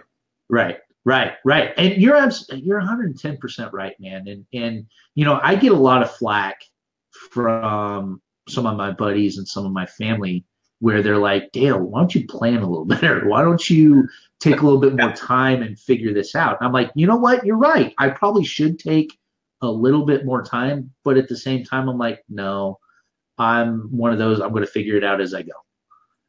Right, 0.48 0.78
right, 1.04 1.32
right. 1.44 1.72
And 1.76 2.00
you're 2.00 2.16
you're 2.50 2.78
110 2.78 3.36
percent 3.38 3.72
right, 3.72 3.98
man. 3.98 4.28
And 4.28 4.46
and 4.52 4.86
you 5.14 5.24
know 5.24 5.40
I 5.42 5.56
get 5.56 5.72
a 5.72 5.76
lot 5.76 6.02
of 6.02 6.10
flack 6.14 6.62
from 7.30 8.20
some 8.48 8.66
of 8.66 8.76
my 8.76 8.90
buddies 8.90 9.38
and 9.38 9.46
some 9.46 9.64
of 9.66 9.72
my 9.72 9.86
family 9.86 10.44
where 10.80 11.02
they're 11.02 11.18
like, 11.18 11.52
Dale, 11.52 11.78
why 11.78 12.00
don't 12.00 12.14
you 12.14 12.26
plan 12.26 12.62
a 12.62 12.68
little 12.68 12.84
better? 12.86 13.28
Why 13.28 13.42
don't 13.42 13.70
you 13.70 14.08
take 14.40 14.60
a 14.60 14.64
little 14.64 14.80
bit 14.80 14.96
more 14.96 15.12
time 15.16 15.62
and 15.62 15.78
figure 15.78 16.12
this 16.12 16.34
out? 16.34 16.58
And 16.60 16.66
I'm 16.66 16.72
like, 16.72 16.90
you 16.94 17.06
know 17.06 17.16
what? 17.16 17.46
You're 17.46 17.56
right. 17.56 17.94
I 17.98 18.10
probably 18.10 18.44
should 18.44 18.78
take 18.78 19.16
a 19.60 19.70
little 19.70 20.04
bit 20.04 20.24
more 20.24 20.42
time, 20.42 20.90
but 21.04 21.16
at 21.16 21.28
the 21.28 21.36
same 21.36 21.64
time, 21.64 21.88
I'm 21.88 21.98
like, 21.98 22.24
no, 22.28 22.80
I'm 23.38 23.96
one 23.96 24.12
of 24.12 24.18
those. 24.18 24.40
I'm 24.40 24.50
going 24.50 24.64
to 24.64 24.70
figure 24.70 24.96
it 24.96 25.04
out 25.04 25.20
as 25.20 25.34
I 25.34 25.42
go. 25.42 25.52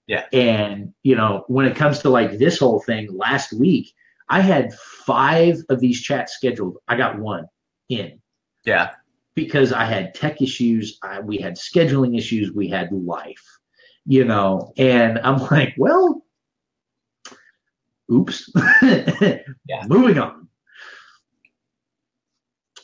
Yeah. 0.08 0.26
And 0.34 0.94
you 1.04 1.16
know, 1.16 1.46
when 1.48 1.66
it 1.66 1.76
comes 1.76 2.00
to 2.00 2.10
like 2.10 2.38
this 2.38 2.60
whole 2.60 2.82
thing, 2.82 3.10
last 3.12 3.54
week 3.54 3.94
I 4.30 4.42
had 4.42 4.74
five 4.74 5.58
of 5.70 5.80
these 5.80 6.02
chats 6.02 6.34
scheduled. 6.34 6.78
I 6.88 6.98
got 6.98 7.20
one 7.20 7.48
in 7.90 8.20
Yeah. 8.66 8.92
Because 9.36 9.74
I 9.74 9.86
had 9.86 10.14
tech 10.14 10.42
issues, 10.42 11.00
I, 11.04 11.20
we 11.20 11.38
had 11.38 11.56
scheduling 11.56 12.18
issues, 12.18 12.52
we 12.52 12.68
had 12.68 12.92
life, 12.92 13.44
you 14.06 14.26
know, 14.26 14.74
and 14.78 15.20
I'm 15.20 15.38
like, 15.52 15.74
well, 15.78 16.24
oops, 18.12 18.50
Yeah. 18.82 19.84
moving 19.88 20.20
on. 20.20 20.48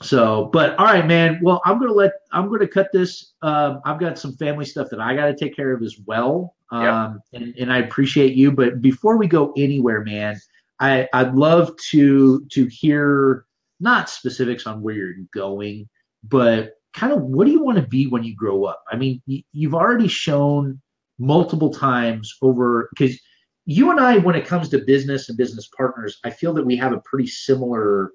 So, 0.02 0.50
but 0.54 0.78
all 0.80 0.86
right, 0.86 1.06
man. 1.06 1.40
Well, 1.42 1.62
I'm 1.66 1.78
gonna 1.78 1.92
let 1.92 2.14
I'm 2.32 2.50
gonna 2.50 2.68
cut 2.68 2.90
this. 2.94 3.34
Um, 3.42 3.82
I've 3.84 4.00
got 4.00 4.18
some 4.18 4.34
family 4.38 4.64
stuff 4.64 4.90
that 4.92 5.02
I 5.02 5.14
got 5.14 5.26
to 5.26 5.36
take 5.36 5.56
care 5.56 5.74
of 5.74 5.84
as 5.84 5.98
well. 6.06 6.56
Um, 6.72 7.22
and, 7.34 7.54
and 7.60 7.74
I 7.74 7.80
appreciate 7.80 8.34
you. 8.34 8.52
But 8.52 8.82
before 8.82 9.18
we 9.18 9.28
go 9.28 9.52
anywhere, 9.58 10.02
man, 10.06 10.40
I 10.80 11.08
I'd 11.12 11.36
love 11.36 11.76
to 11.92 12.46
to 12.46 12.66
hear 12.68 13.46
not 13.82 14.10
specifics 14.10 14.66
on 14.68 14.82
where 14.82 14.96
you're 14.96 15.16
going, 15.34 15.90
but 16.24 16.74
kind 16.94 17.14
of 17.14 17.22
what 17.22 17.46
do 17.46 17.52
you 17.52 17.64
want 17.64 17.78
to 17.78 17.88
be 17.88 18.08
when 18.08 18.24
you 18.24 18.36
grow 18.36 18.66
up? 18.66 18.84
I 18.92 18.96
mean, 18.96 19.22
y- 19.28 19.44
you've 19.52 19.76
already 19.76 20.08
shown 20.08 20.82
multiple 21.18 21.72
times 21.72 22.34
over 22.42 22.90
because 22.92 23.20
you 23.66 23.92
and 23.92 24.00
I, 24.00 24.18
when 24.18 24.36
it 24.36 24.48
comes 24.48 24.70
to 24.70 24.80
business 24.80 25.30
and 25.30 25.38
business 25.38 25.70
partners, 25.78 26.18
I 26.24 26.32
feel 26.32 26.54
that 26.56 26.66
we 26.66 26.76
have 26.78 26.94
a 26.94 27.02
pretty 27.02 27.28
similar 27.28 28.12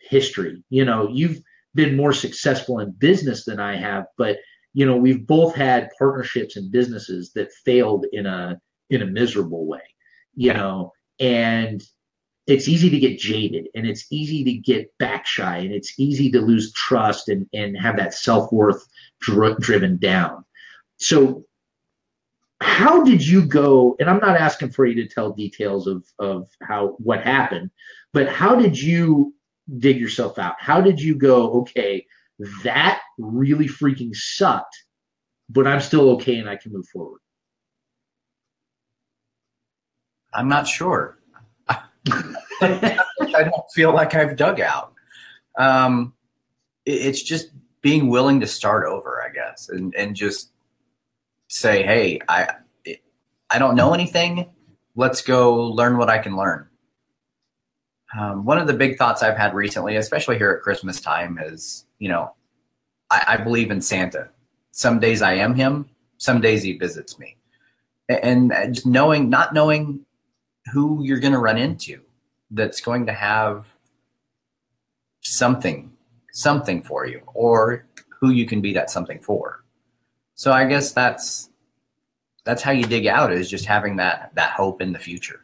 history. 0.00 0.62
You 0.68 0.84
know, 0.84 1.08
you've 1.08 1.40
been 1.74 1.96
more 1.96 2.12
successful 2.12 2.80
in 2.80 2.90
business 2.92 3.44
than 3.44 3.60
I 3.60 3.76
have, 3.76 4.04
but 4.18 4.38
you 4.72 4.86
know, 4.86 4.96
we've 4.96 5.26
both 5.26 5.54
had 5.54 5.90
partnerships 5.98 6.56
and 6.56 6.70
businesses 6.70 7.32
that 7.34 7.52
failed 7.64 8.06
in 8.12 8.26
a 8.26 8.60
in 8.90 9.02
a 9.02 9.06
miserable 9.06 9.66
way. 9.66 9.80
You 10.34 10.52
know, 10.52 10.92
and 11.18 11.82
it's 12.46 12.68
easy 12.68 12.90
to 12.90 12.98
get 12.98 13.18
jaded 13.18 13.68
and 13.74 13.86
it's 13.86 14.06
easy 14.10 14.44
to 14.44 14.52
get 14.54 14.96
back 14.98 15.26
shy 15.26 15.58
and 15.58 15.72
it's 15.72 15.98
easy 15.98 16.30
to 16.30 16.40
lose 16.40 16.72
trust 16.72 17.28
and, 17.28 17.46
and 17.52 17.76
have 17.76 17.96
that 17.96 18.14
self-worth 18.14 18.86
dri- 19.20 19.54
driven 19.60 19.96
down. 19.98 20.44
So 20.98 21.44
how 22.62 23.02
did 23.04 23.26
you 23.26 23.46
go 23.46 23.96
and 23.98 24.10
i'm 24.10 24.18
not 24.18 24.36
asking 24.36 24.68
for 24.68 24.84
you 24.84 24.94
to 24.94 25.08
tell 25.08 25.32
details 25.32 25.86
of 25.86 26.04
of 26.18 26.46
how 26.60 26.88
what 26.98 27.22
happened 27.22 27.70
but 28.12 28.28
how 28.28 28.54
did 28.54 28.78
you 28.78 29.34
dig 29.78 29.98
yourself 29.98 30.38
out? 30.38 30.56
How 30.58 30.80
did 30.80 31.00
you 31.00 31.14
go 31.14 31.52
okay 31.60 32.06
that 32.64 33.00
really 33.18 33.66
freaking 33.66 34.14
sucked 34.14 34.76
but 35.48 35.66
i'm 35.66 35.80
still 35.80 36.10
okay 36.10 36.36
and 36.38 36.48
i 36.48 36.56
can 36.56 36.72
move 36.72 36.88
forward? 36.88 37.20
I'm 40.32 40.48
not 40.48 40.66
sure. 40.68 41.19
I 42.62 42.98
don't 43.44 43.70
feel 43.74 43.92
like 43.92 44.14
I've 44.14 44.36
dug 44.36 44.60
out. 44.60 44.92
Um, 45.58 46.14
it- 46.86 47.06
it's 47.06 47.22
just 47.22 47.50
being 47.82 48.08
willing 48.08 48.40
to 48.40 48.46
start 48.46 48.86
over, 48.86 49.22
I 49.26 49.32
guess, 49.32 49.68
and, 49.68 49.94
and 49.94 50.14
just 50.14 50.50
say, 51.48 51.82
hey, 51.82 52.20
I 52.28 52.54
I 53.52 53.58
don't 53.58 53.74
know 53.74 53.94
anything. 53.94 54.48
Let's 54.94 55.22
go 55.22 55.64
learn 55.64 55.96
what 55.98 56.08
I 56.10 56.18
can 56.18 56.36
learn. 56.36 56.68
Um, 58.18 58.44
one 58.44 58.58
of 58.58 58.66
the 58.66 58.74
big 58.74 58.96
thoughts 58.98 59.22
I've 59.22 59.36
had 59.36 59.54
recently, 59.54 59.96
especially 59.96 60.36
here 60.36 60.50
at 60.52 60.62
Christmas 60.62 61.00
time, 61.00 61.38
is 61.42 61.86
you 61.98 62.08
know, 62.08 62.32
I, 63.10 63.24
I 63.28 63.36
believe 63.38 63.70
in 63.70 63.80
Santa. 63.80 64.28
Some 64.72 65.00
days 65.00 65.22
I 65.22 65.34
am 65.34 65.54
him. 65.54 65.88
Some 66.18 66.40
days 66.40 66.62
he 66.62 66.76
visits 66.76 67.18
me, 67.18 67.36
A- 68.08 68.24
and 68.24 68.52
just 68.72 68.86
knowing, 68.86 69.30
not 69.30 69.54
knowing 69.54 70.04
who 70.72 71.02
you're 71.04 71.20
going 71.20 71.32
to 71.32 71.38
run 71.38 71.58
into 71.58 72.00
that's 72.50 72.80
going 72.80 73.06
to 73.06 73.12
have 73.12 73.66
something 75.20 75.92
something 76.32 76.82
for 76.82 77.06
you 77.06 77.20
or 77.34 77.86
who 78.20 78.30
you 78.30 78.46
can 78.46 78.60
be 78.60 78.72
that 78.72 78.90
something 78.90 79.18
for. 79.20 79.64
So 80.34 80.52
i 80.52 80.64
guess 80.64 80.92
that's 80.92 81.50
that's 82.44 82.62
how 82.62 82.70
you 82.70 82.84
dig 82.84 83.06
out 83.06 83.32
is 83.32 83.50
just 83.50 83.66
having 83.66 83.96
that 83.96 84.32
that 84.34 84.52
hope 84.52 84.80
in 84.80 84.92
the 84.92 84.98
future. 84.98 85.40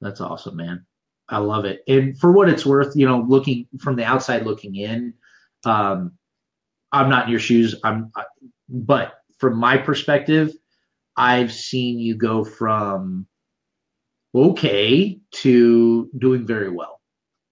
That's 0.00 0.20
awesome 0.20 0.56
man. 0.56 0.86
I 1.28 1.38
love 1.38 1.64
it. 1.64 1.82
And 1.86 2.18
for 2.18 2.32
what 2.32 2.48
it's 2.48 2.66
worth 2.66 2.94
you 2.96 3.06
know 3.06 3.24
looking 3.28 3.66
from 3.78 3.96
the 3.96 4.04
outside 4.04 4.46
looking 4.46 4.76
in 4.76 5.14
um 5.64 6.12
i'm 6.92 7.10
not 7.10 7.26
in 7.26 7.30
your 7.30 7.40
shoes. 7.40 7.74
I'm 7.84 8.12
but 8.68 9.14
from 9.38 9.56
my 9.56 9.76
perspective 9.76 10.52
i've 11.16 11.52
seen 11.52 11.98
you 11.98 12.14
go 12.14 12.44
from 12.44 13.26
okay 14.34 15.18
to 15.32 16.08
doing 16.18 16.46
very 16.46 16.70
well 16.70 17.00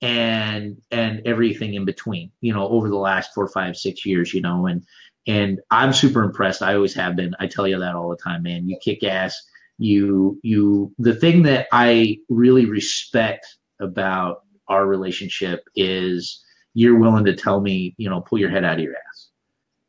and 0.00 0.80
and 0.92 1.20
everything 1.26 1.74
in 1.74 1.84
between 1.84 2.30
you 2.40 2.52
know 2.52 2.68
over 2.68 2.88
the 2.88 2.96
last 2.96 3.34
four 3.34 3.48
five 3.48 3.76
six 3.76 4.06
years 4.06 4.32
you 4.32 4.40
know 4.40 4.66
and 4.66 4.84
and 5.26 5.60
i'm 5.70 5.92
super 5.92 6.22
impressed. 6.22 6.62
I 6.62 6.74
always 6.74 6.94
have 6.94 7.16
been. 7.16 7.34
I 7.40 7.46
tell 7.46 7.68
you 7.68 7.78
that 7.78 7.94
all 7.94 8.08
the 8.08 8.16
time 8.16 8.42
man. 8.42 8.68
You 8.68 8.78
kick 8.82 9.04
ass. 9.04 9.40
You 9.78 10.38
you 10.42 10.92
the 10.98 11.14
thing 11.14 11.42
that 11.44 11.66
i 11.72 12.18
really 12.28 12.64
respect 12.64 13.46
about 13.80 14.42
our 14.68 14.86
relationship 14.86 15.64
is 15.76 16.44
you're 16.74 16.98
willing 16.98 17.24
to 17.24 17.36
tell 17.36 17.60
me 17.60 17.94
you 17.98 18.08
know 18.08 18.20
pull 18.20 18.38
your 18.38 18.50
head 18.50 18.64
out 18.64 18.78
of 18.78 18.84
your 18.84 18.94
ass. 18.94 19.28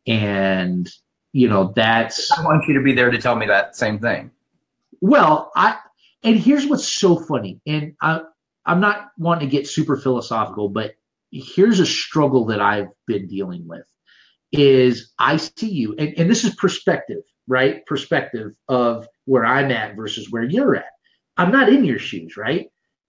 And 0.07 0.89
you 1.31 1.47
know 1.47 1.71
that's 1.75 2.31
i 2.31 2.43
want 2.43 2.67
you 2.67 2.73
to 2.73 2.81
be 2.81 2.93
there 2.93 3.11
to 3.11 3.17
tell 3.19 3.35
me 3.35 3.45
that 3.45 3.75
same 3.75 3.99
thing. 3.99 4.31
Well 5.01 5.51
i 5.55 5.77
and 6.23 6.37
here's 6.37 6.67
what's 6.67 6.87
so 6.87 7.17
funny, 7.17 7.59
and 7.65 7.95
I, 8.01 8.21
I'm 8.65 8.79
not 8.79 9.09
wanting 9.17 9.49
to 9.49 9.55
get 9.55 9.67
super 9.67 9.97
philosophical, 9.97 10.69
but 10.69 10.93
here's 11.31 11.79
a 11.79 11.85
struggle 11.85 12.45
that 12.45 12.61
I've 12.61 12.89
been 13.07 13.27
dealing 13.27 13.67
with 13.67 13.83
is 14.51 15.11
I 15.19 15.37
see 15.37 15.69
you, 15.69 15.95
and, 15.97 16.13
and 16.17 16.29
this 16.29 16.43
is 16.43 16.55
perspective, 16.55 17.21
right? 17.47 17.85
Perspective 17.85 18.51
of 18.67 19.07
where 19.25 19.45
I'm 19.45 19.71
at 19.71 19.95
versus 19.95 20.31
where 20.31 20.43
you're 20.43 20.75
at. 20.75 20.89
I'm 21.37 21.51
not 21.51 21.69
in 21.69 21.83
your 21.83 21.99
shoes, 21.99 22.35
right? 22.35 22.67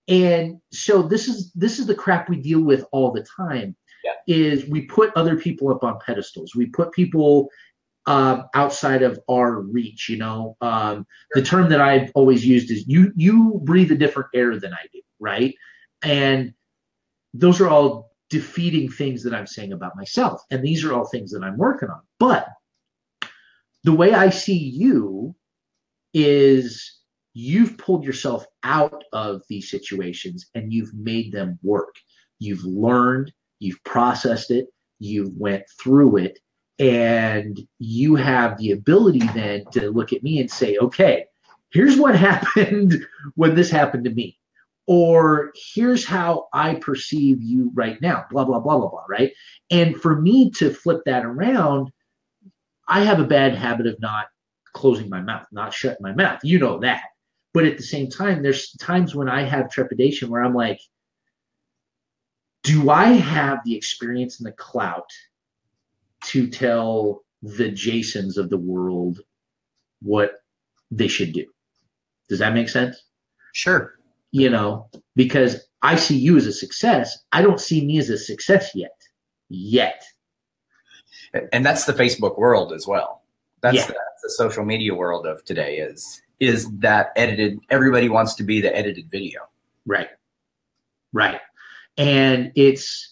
And 0.08 0.60
so 0.72 1.02
this 1.02 1.28
is 1.28 1.52
this 1.52 1.78
is 1.78 1.86
the 1.86 1.94
crap 1.94 2.28
we 2.28 2.36
deal 2.36 2.62
with 2.62 2.84
all 2.92 3.12
the 3.12 3.24
time. 3.36 3.76
Yeah. 4.04 4.12
Is 4.26 4.66
we 4.66 4.82
put 4.82 5.12
other 5.14 5.36
people 5.36 5.70
up 5.70 5.84
on 5.84 5.98
pedestals. 6.04 6.54
We 6.54 6.66
put 6.66 6.92
people 6.92 7.48
um, 8.10 8.46
outside 8.54 9.02
of 9.02 9.20
our 9.30 9.60
reach. 9.60 10.08
You 10.08 10.18
know, 10.18 10.56
um, 10.60 11.06
the 11.32 11.42
term 11.42 11.68
that 11.70 11.80
I've 11.80 12.10
always 12.16 12.44
used 12.44 12.70
is 12.72 12.88
you 12.88 13.12
you 13.14 13.60
breathe 13.62 13.92
a 13.92 13.94
different 13.94 14.30
air 14.34 14.58
than 14.58 14.74
I 14.74 14.84
do, 14.92 15.00
right? 15.20 15.54
And 16.02 16.52
those 17.32 17.60
are 17.60 17.68
all 17.68 18.10
defeating 18.28 18.90
things 18.90 19.22
that 19.22 19.32
I'm 19.32 19.46
saying 19.46 19.72
about 19.72 19.96
myself, 19.96 20.42
and 20.50 20.64
these 20.64 20.84
are 20.84 20.92
all 20.92 21.06
things 21.06 21.30
that 21.30 21.44
I'm 21.44 21.56
working 21.56 21.88
on. 21.88 22.00
But 22.18 22.48
the 23.84 23.94
way 23.94 24.12
I 24.12 24.30
see 24.30 24.58
you 24.58 25.36
is 26.12 26.98
you've 27.32 27.78
pulled 27.78 28.04
yourself 28.04 28.44
out 28.64 29.04
of 29.12 29.42
these 29.48 29.70
situations 29.70 30.50
and 30.56 30.72
you've 30.72 30.92
made 30.92 31.30
them 31.30 31.60
work. 31.62 31.94
You've 32.40 32.64
learned, 32.64 33.32
you've 33.60 33.82
processed 33.84 34.50
it, 34.50 34.66
you've 34.98 35.32
went 35.36 35.62
through 35.80 36.16
it, 36.16 36.40
and 36.80 37.60
you 37.78 38.14
have 38.14 38.56
the 38.56 38.72
ability 38.72 39.26
then 39.34 39.66
to 39.72 39.90
look 39.90 40.14
at 40.14 40.22
me 40.22 40.40
and 40.40 40.50
say, 40.50 40.78
okay, 40.78 41.26
here's 41.70 41.98
what 41.98 42.16
happened 42.16 43.06
when 43.34 43.54
this 43.54 43.70
happened 43.70 44.04
to 44.04 44.10
me. 44.10 44.38
Or 44.86 45.52
here's 45.54 46.04
how 46.04 46.48
I 46.52 46.74
perceive 46.74 47.40
you 47.42 47.70
right 47.74 48.00
now, 48.00 48.24
blah, 48.30 48.44
blah, 48.44 48.58
blah, 48.58 48.78
blah, 48.78 48.88
blah, 48.88 49.04
right? 49.08 49.32
And 49.70 49.94
for 49.94 50.20
me 50.20 50.50
to 50.52 50.72
flip 50.72 51.02
that 51.04 51.24
around, 51.24 51.92
I 52.88 53.04
have 53.04 53.20
a 53.20 53.24
bad 53.24 53.54
habit 53.54 53.86
of 53.86 54.00
not 54.00 54.26
closing 54.72 55.08
my 55.08 55.20
mouth, 55.20 55.46
not 55.52 55.74
shutting 55.74 55.98
my 56.00 56.12
mouth. 56.12 56.40
You 56.42 56.58
know 56.58 56.80
that. 56.80 57.02
But 57.52 57.66
at 57.66 57.76
the 57.76 57.84
same 57.84 58.08
time, 58.08 58.42
there's 58.42 58.72
times 58.72 59.14
when 59.14 59.28
I 59.28 59.42
have 59.42 59.70
trepidation 59.70 60.30
where 60.30 60.42
I'm 60.42 60.54
like, 60.54 60.80
do 62.62 62.90
I 62.90 63.12
have 63.12 63.58
the 63.64 63.76
experience 63.76 64.40
and 64.40 64.46
the 64.46 64.52
clout 64.52 65.10
to 66.26 66.48
tell 66.48 67.22
the 67.42 67.70
Jasons 67.70 68.36
of 68.36 68.50
the 68.50 68.58
world 68.58 69.20
what 70.02 70.42
they 70.90 71.08
should 71.08 71.32
do. 71.32 71.46
Does 72.28 72.38
that 72.38 72.54
make 72.54 72.68
sense? 72.68 73.04
Sure. 73.52 73.94
You 74.32 74.50
know, 74.50 74.88
because 75.16 75.66
I 75.82 75.96
see 75.96 76.16
you 76.16 76.36
as 76.36 76.46
a 76.46 76.52
success. 76.52 77.18
I 77.32 77.42
don't 77.42 77.60
see 77.60 77.84
me 77.84 77.98
as 77.98 78.10
a 78.10 78.18
success 78.18 78.70
yet. 78.74 78.96
Yet. 79.48 80.04
And 81.52 81.64
that's 81.64 81.84
the 81.84 81.92
Facebook 81.92 82.38
world 82.38 82.72
as 82.72 82.86
well. 82.86 83.22
That's, 83.62 83.76
yeah. 83.76 83.86
the, 83.86 83.92
that's 83.92 84.22
the 84.22 84.30
social 84.30 84.64
media 84.64 84.94
world 84.94 85.26
of 85.26 85.44
today 85.44 85.78
is 85.78 86.22
is 86.40 86.70
that 86.78 87.12
edited 87.16 87.60
everybody 87.68 88.08
wants 88.08 88.34
to 88.34 88.42
be 88.42 88.60
the 88.60 88.74
edited 88.74 89.10
video. 89.10 89.42
Right. 89.86 90.08
Right. 91.12 91.40
And 91.98 92.50
it's 92.54 93.09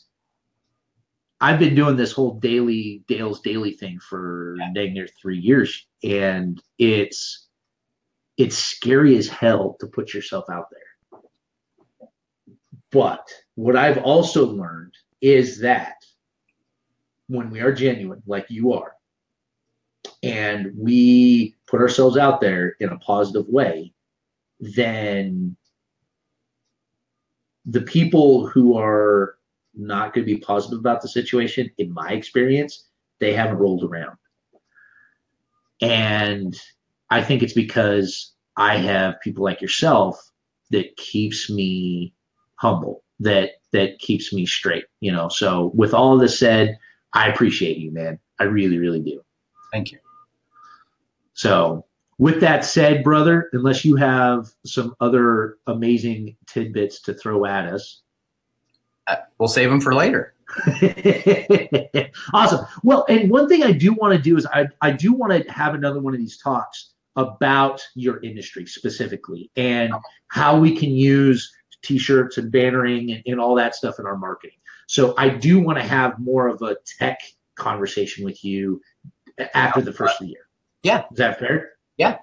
I've 1.41 1.59
been 1.59 1.75
doing 1.75 1.97
this 1.97 2.13
whole 2.13 2.35
daily 2.35 3.05
Dale's 3.07 3.41
daily 3.41 3.73
thing 3.73 4.01
for 4.01 4.57
yeah. 4.59 4.71
dang 4.75 4.95
near 4.95 5.09
three 5.21 5.39
years, 5.39 5.87
and 6.03 6.61
it's 6.79 7.47
it's 8.37 8.57
scary 8.57 9.17
as 9.17 9.29
hell 9.29 9.77
to 9.81 9.87
put 9.87 10.15
yourself 10.15 10.47
out 10.51 10.67
there. 10.71 11.21
But 12.91 13.29
what 13.55 13.77
I've 13.77 13.99
also 13.99 14.47
learned 14.47 14.95
is 15.21 15.61
that 15.61 15.95
when 17.29 17.51
we 17.51 17.61
are 17.61 17.73
genuine, 17.73 18.23
like 18.27 18.47
you 18.49 18.73
are, 18.73 18.95
and 20.23 20.73
we 20.77 21.55
put 21.67 21.81
ourselves 21.81 22.17
out 22.17 22.41
there 22.41 22.77
in 22.81 22.89
a 22.89 22.99
positive 22.99 23.47
way, 23.49 23.93
then 24.61 25.57
the 27.67 27.83
people 27.83 28.47
who 28.47 28.79
are 28.79 29.38
not 29.79 30.13
going 30.13 30.27
to 30.27 30.35
be 30.35 30.41
positive 30.41 30.79
about 30.79 31.01
the 31.03 31.09
situation, 31.09 31.71
in 31.79 31.93
my 31.93 32.11
experience, 32.11 32.89
they 33.21 33.33
haven't 33.33 33.59
rolled 33.59 33.85
around. 33.85 34.17
And 35.81 36.61
I 37.11 37.23
think 37.23 37.43
it's 37.43 37.53
because 37.53 38.33
I 38.57 38.77
have 38.77 39.21
people 39.21 39.45
like 39.45 39.63
yourself 39.63 40.31
that 40.71 40.97
keeps 40.97 41.49
me 41.49 42.13
humble, 42.57 43.03
that 43.21 43.53
that 43.73 43.99
keeps 43.99 44.33
me 44.33 44.47
straight, 44.47 44.85
you 45.01 45.13
know. 45.13 45.29
So 45.29 45.71
with 45.75 45.95
all 45.95 46.15
of 46.15 46.21
this 46.21 46.39
said, 46.39 46.79
I 47.13 47.29
appreciate 47.29 47.79
you, 47.79 47.91
man. 47.91 48.19
I 48.41 48.45
really, 48.45 48.79
really 48.79 49.01
do. 49.01 49.23
Thank 49.73 49.93
you. 49.93 49.99
So 51.35 51.85
with 52.19 52.41
that 52.41 52.65
said, 52.65 53.05
brother, 53.05 53.49
unless 53.53 53.85
you 53.85 53.95
have 53.97 54.49
some 54.67 54.95
other 55.01 55.59
amazing 55.67 56.37
tidbits 56.47 57.01
to 57.03 57.15
throw 57.15 57.45
at 57.45 57.67
us, 57.67 58.03
we'll 59.39 59.49
save 59.49 59.71
them 59.71 59.81
for 59.81 59.95
later. 59.95 60.35
awesome. 62.33 62.67
Well, 62.83 63.05
and 63.09 63.31
one 63.31 63.49
thing 63.49 63.63
I 63.63 63.73
do 63.73 63.93
want 63.93 64.15
to 64.15 64.21
do 64.21 64.37
is 64.37 64.47
I, 64.47 64.67
I 64.81 64.91
do 64.91 65.13
want 65.13 65.33
to 65.33 65.51
have 65.53 65.75
another 65.75 66.01
one 66.01 66.15
of 66.15 66.21
these 66.21 66.39
talks 66.39 66.93
about 67.17 67.81
your 67.95 68.23
industry 68.23 68.67
specifically 68.67 69.51
and 69.57 69.93
how 70.29 70.59
we 70.59 70.77
can 70.77 70.91
use 70.91 71.53
t-shirts 71.83 72.39
and 72.39 72.53
bannering 72.53 73.13
and, 73.13 73.23
and 73.27 73.41
all 73.41 73.55
that 73.57 73.75
stuff 73.75 73.99
in 73.99 74.07
our 74.07 74.17
marketing. 74.17 74.57
So 74.87 75.15
I 75.19 75.29
do 75.29 75.61
want 75.61 75.79
to 75.79 75.85
have 75.85 76.19
more 76.19 76.49
of 76.49 76.63
a 76.63 76.77
tech 76.99 77.21
conversation 77.57 78.25
with 78.25 78.45
you 78.45 78.81
after 79.55 79.81
the 79.81 79.93
first 79.93 80.21
of 80.21 80.27
the 80.27 80.33
year. 80.33 80.47
Yeah. 80.83 81.05
Is 81.11 81.19
that 81.19 81.39
fair? 81.39 81.73
Yeah. 81.97 82.19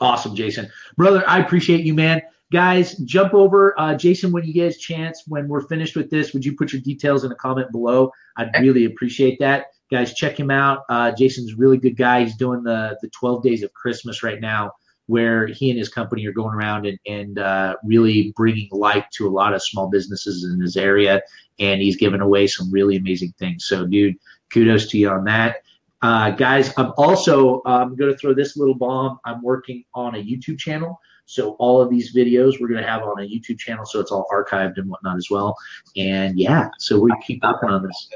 Awesome, 0.00 0.34
Jason. 0.34 0.70
Brother, 0.96 1.22
I 1.26 1.38
appreciate 1.38 1.84
you, 1.84 1.94
man 1.94 2.22
guys 2.52 2.96
jump 2.98 3.34
over. 3.34 3.78
Uh, 3.78 3.94
jason 3.94 4.32
when 4.32 4.44
you 4.44 4.52
get 4.52 4.74
a 4.74 4.78
chance 4.78 5.24
when 5.26 5.48
we're 5.48 5.66
finished 5.66 5.96
with 5.96 6.10
this 6.10 6.32
would 6.32 6.44
you 6.44 6.54
put 6.54 6.72
your 6.72 6.82
details 6.82 7.24
in 7.24 7.32
a 7.32 7.36
comment 7.36 7.70
below? 7.72 8.10
I'd 8.36 8.50
really 8.60 8.84
appreciate 8.84 9.38
that. 9.40 9.66
Guys 9.90 10.14
check 10.14 10.38
him 10.38 10.50
out. 10.50 10.82
Uh, 10.88 11.12
jason's 11.12 11.52
a 11.52 11.56
really 11.56 11.78
good 11.78 11.96
guy. 11.96 12.24
He's 12.24 12.36
doing 12.36 12.62
the 12.62 12.96
the 13.02 13.10
12 13.10 13.42
days 13.42 13.62
of 13.62 13.72
christmas 13.72 14.22
right 14.22 14.40
now 14.40 14.72
where 15.08 15.46
he 15.46 15.70
and 15.70 15.78
his 15.78 15.88
company 15.88 16.26
are 16.26 16.32
going 16.32 16.52
around 16.52 16.84
and, 16.84 16.98
and 17.06 17.38
uh, 17.38 17.76
really 17.84 18.32
bringing 18.36 18.68
light 18.72 19.04
to 19.12 19.28
a 19.28 19.30
lot 19.30 19.54
of 19.54 19.62
small 19.62 19.88
businesses 19.88 20.42
in 20.44 20.60
his 20.60 20.76
area 20.76 21.22
and 21.60 21.80
he's 21.80 21.96
giving 21.96 22.20
away 22.20 22.46
some 22.46 22.68
really 22.72 22.96
amazing 22.96 23.32
things. 23.38 23.66
So 23.66 23.86
dude 23.86 24.16
kudos 24.52 24.88
to 24.88 24.98
you 24.98 25.10
on 25.10 25.24
that. 25.24 25.56
Uh, 26.02 26.30
guys 26.30 26.72
i'm 26.76 26.92
also 26.98 27.62
i'm 27.64 27.96
going 27.96 28.12
to 28.12 28.18
throw 28.18 28.34
this 28.34 28.56
little 28.56 28.74
bomb. 28.74 29.18
I'm 29.24 29.42
working 29.42 29.82
on 29.94 30.14
a 30.14 30.18
youtube 30.18 30.58
channel 30.58 31.00
so 31.26 31.50
all 31.58 31.82
of 31.82 31.90
these 31.90 32.14
videos 32.14 32.60
we're 32.60 32.68
going 32.68 32.82
to 32.82 32.88
have 32.88 33.02
on 33.02 33.20
a 33.20 33.22
YouTube 33.22 33.58
channel, 33.58 33.84
so 33.84 34.00
it's 34.00 34.10
all 34.10 34.26
archived 34.32 34.78
and 34.78 34.88
whatnot 34.88 35.16
as 35.16 35.28
well. 35.30 35.56
And 35.96 36.38
yeah, 36.38 36.70
so 36.78 36.98
we 36.98 37.12
keep 37.24 37.42
working 37.42 37.68
on 37.68 37.82
this. 37.82 38.08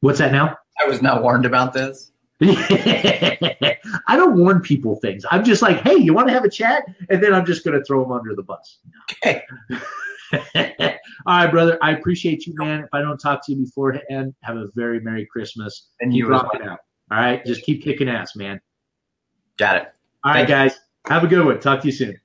What's 0.00 0.18
that 0.18 0.32
now? 0.32 0.56
I 0.80 0.86
was 0.86 1.00
not 1.00 1.22
warned 1.22 1.46
about 1.46 1.72
this. 1.72 2.10
I 2.42 4.16
don't 4.16 4.36
warn 4.36 4.60
people 4.60 4.96
things. 4.96 5.24
I'm 5.30 5.44
just 5.44 5.62
like, 5.62 5.80
hey, 5.80 5.96
you 5.96 6.12
want 6.12 6.28
to 6.28 6.34
have 6.34 6.44
a 6.44 6.50
chat? 6.50 6.84
And 7.08 7.22
then 7.22 7.32
I'm 7.32 7.46
just 7.46 7.64
going 7.64 7.78
to 7.78 7.84
throw 7.84 8.02
them 8.02 8.12
under 8.12 8.34
the 8.34 8.42
bus. 8.42 8.78
Okay. 9.12 9.42
All 11.26 11.38
right, 11.38 11.50
brother. 11.50 11.78
I 11.80 11.92
appreciate 11.92 12.46
you, 12.46 12.54
man. 12.56 12.80
If 12.80 12.88
I 12.92 13.00
don't 13.00 13.18
talk 13.18 13.46
to 13.46 13.52
you 13.52 13.64
beforehand, 13.64 14.34
have 14.42 14.56
a 14.56 14.66
very 14.74 15.00
Merry 15.00 15.26
Christmas. 15.26 15.88
And 16.00 16.10
keep 16.10 16.18
you 16.18 16.28
rocking 16.28 16.62
out. 16.62 16.80
All 17.10 17.18
right. 17.18 17.44
Just 17.46 17.62
keep 17.62 17.82
kicking 17.82 18.08
ass, 18.08 18.34
man. 18.34 18.60
Got 19.56 19.76
it. 19.76 19.92
All 20.24 20.32
right, 20.32 20.38
Thank 20.38 20.48
you. 20.48 20.54
guys. 20.54 20.80
Have 21.06 21.22
a 21.22 21.28
good 21.28 21.44
one. 21.44 21.60
Talk 21.60 21.80
to 21.82 21.86
you 21.86 21.92
soon. 21.92 22.18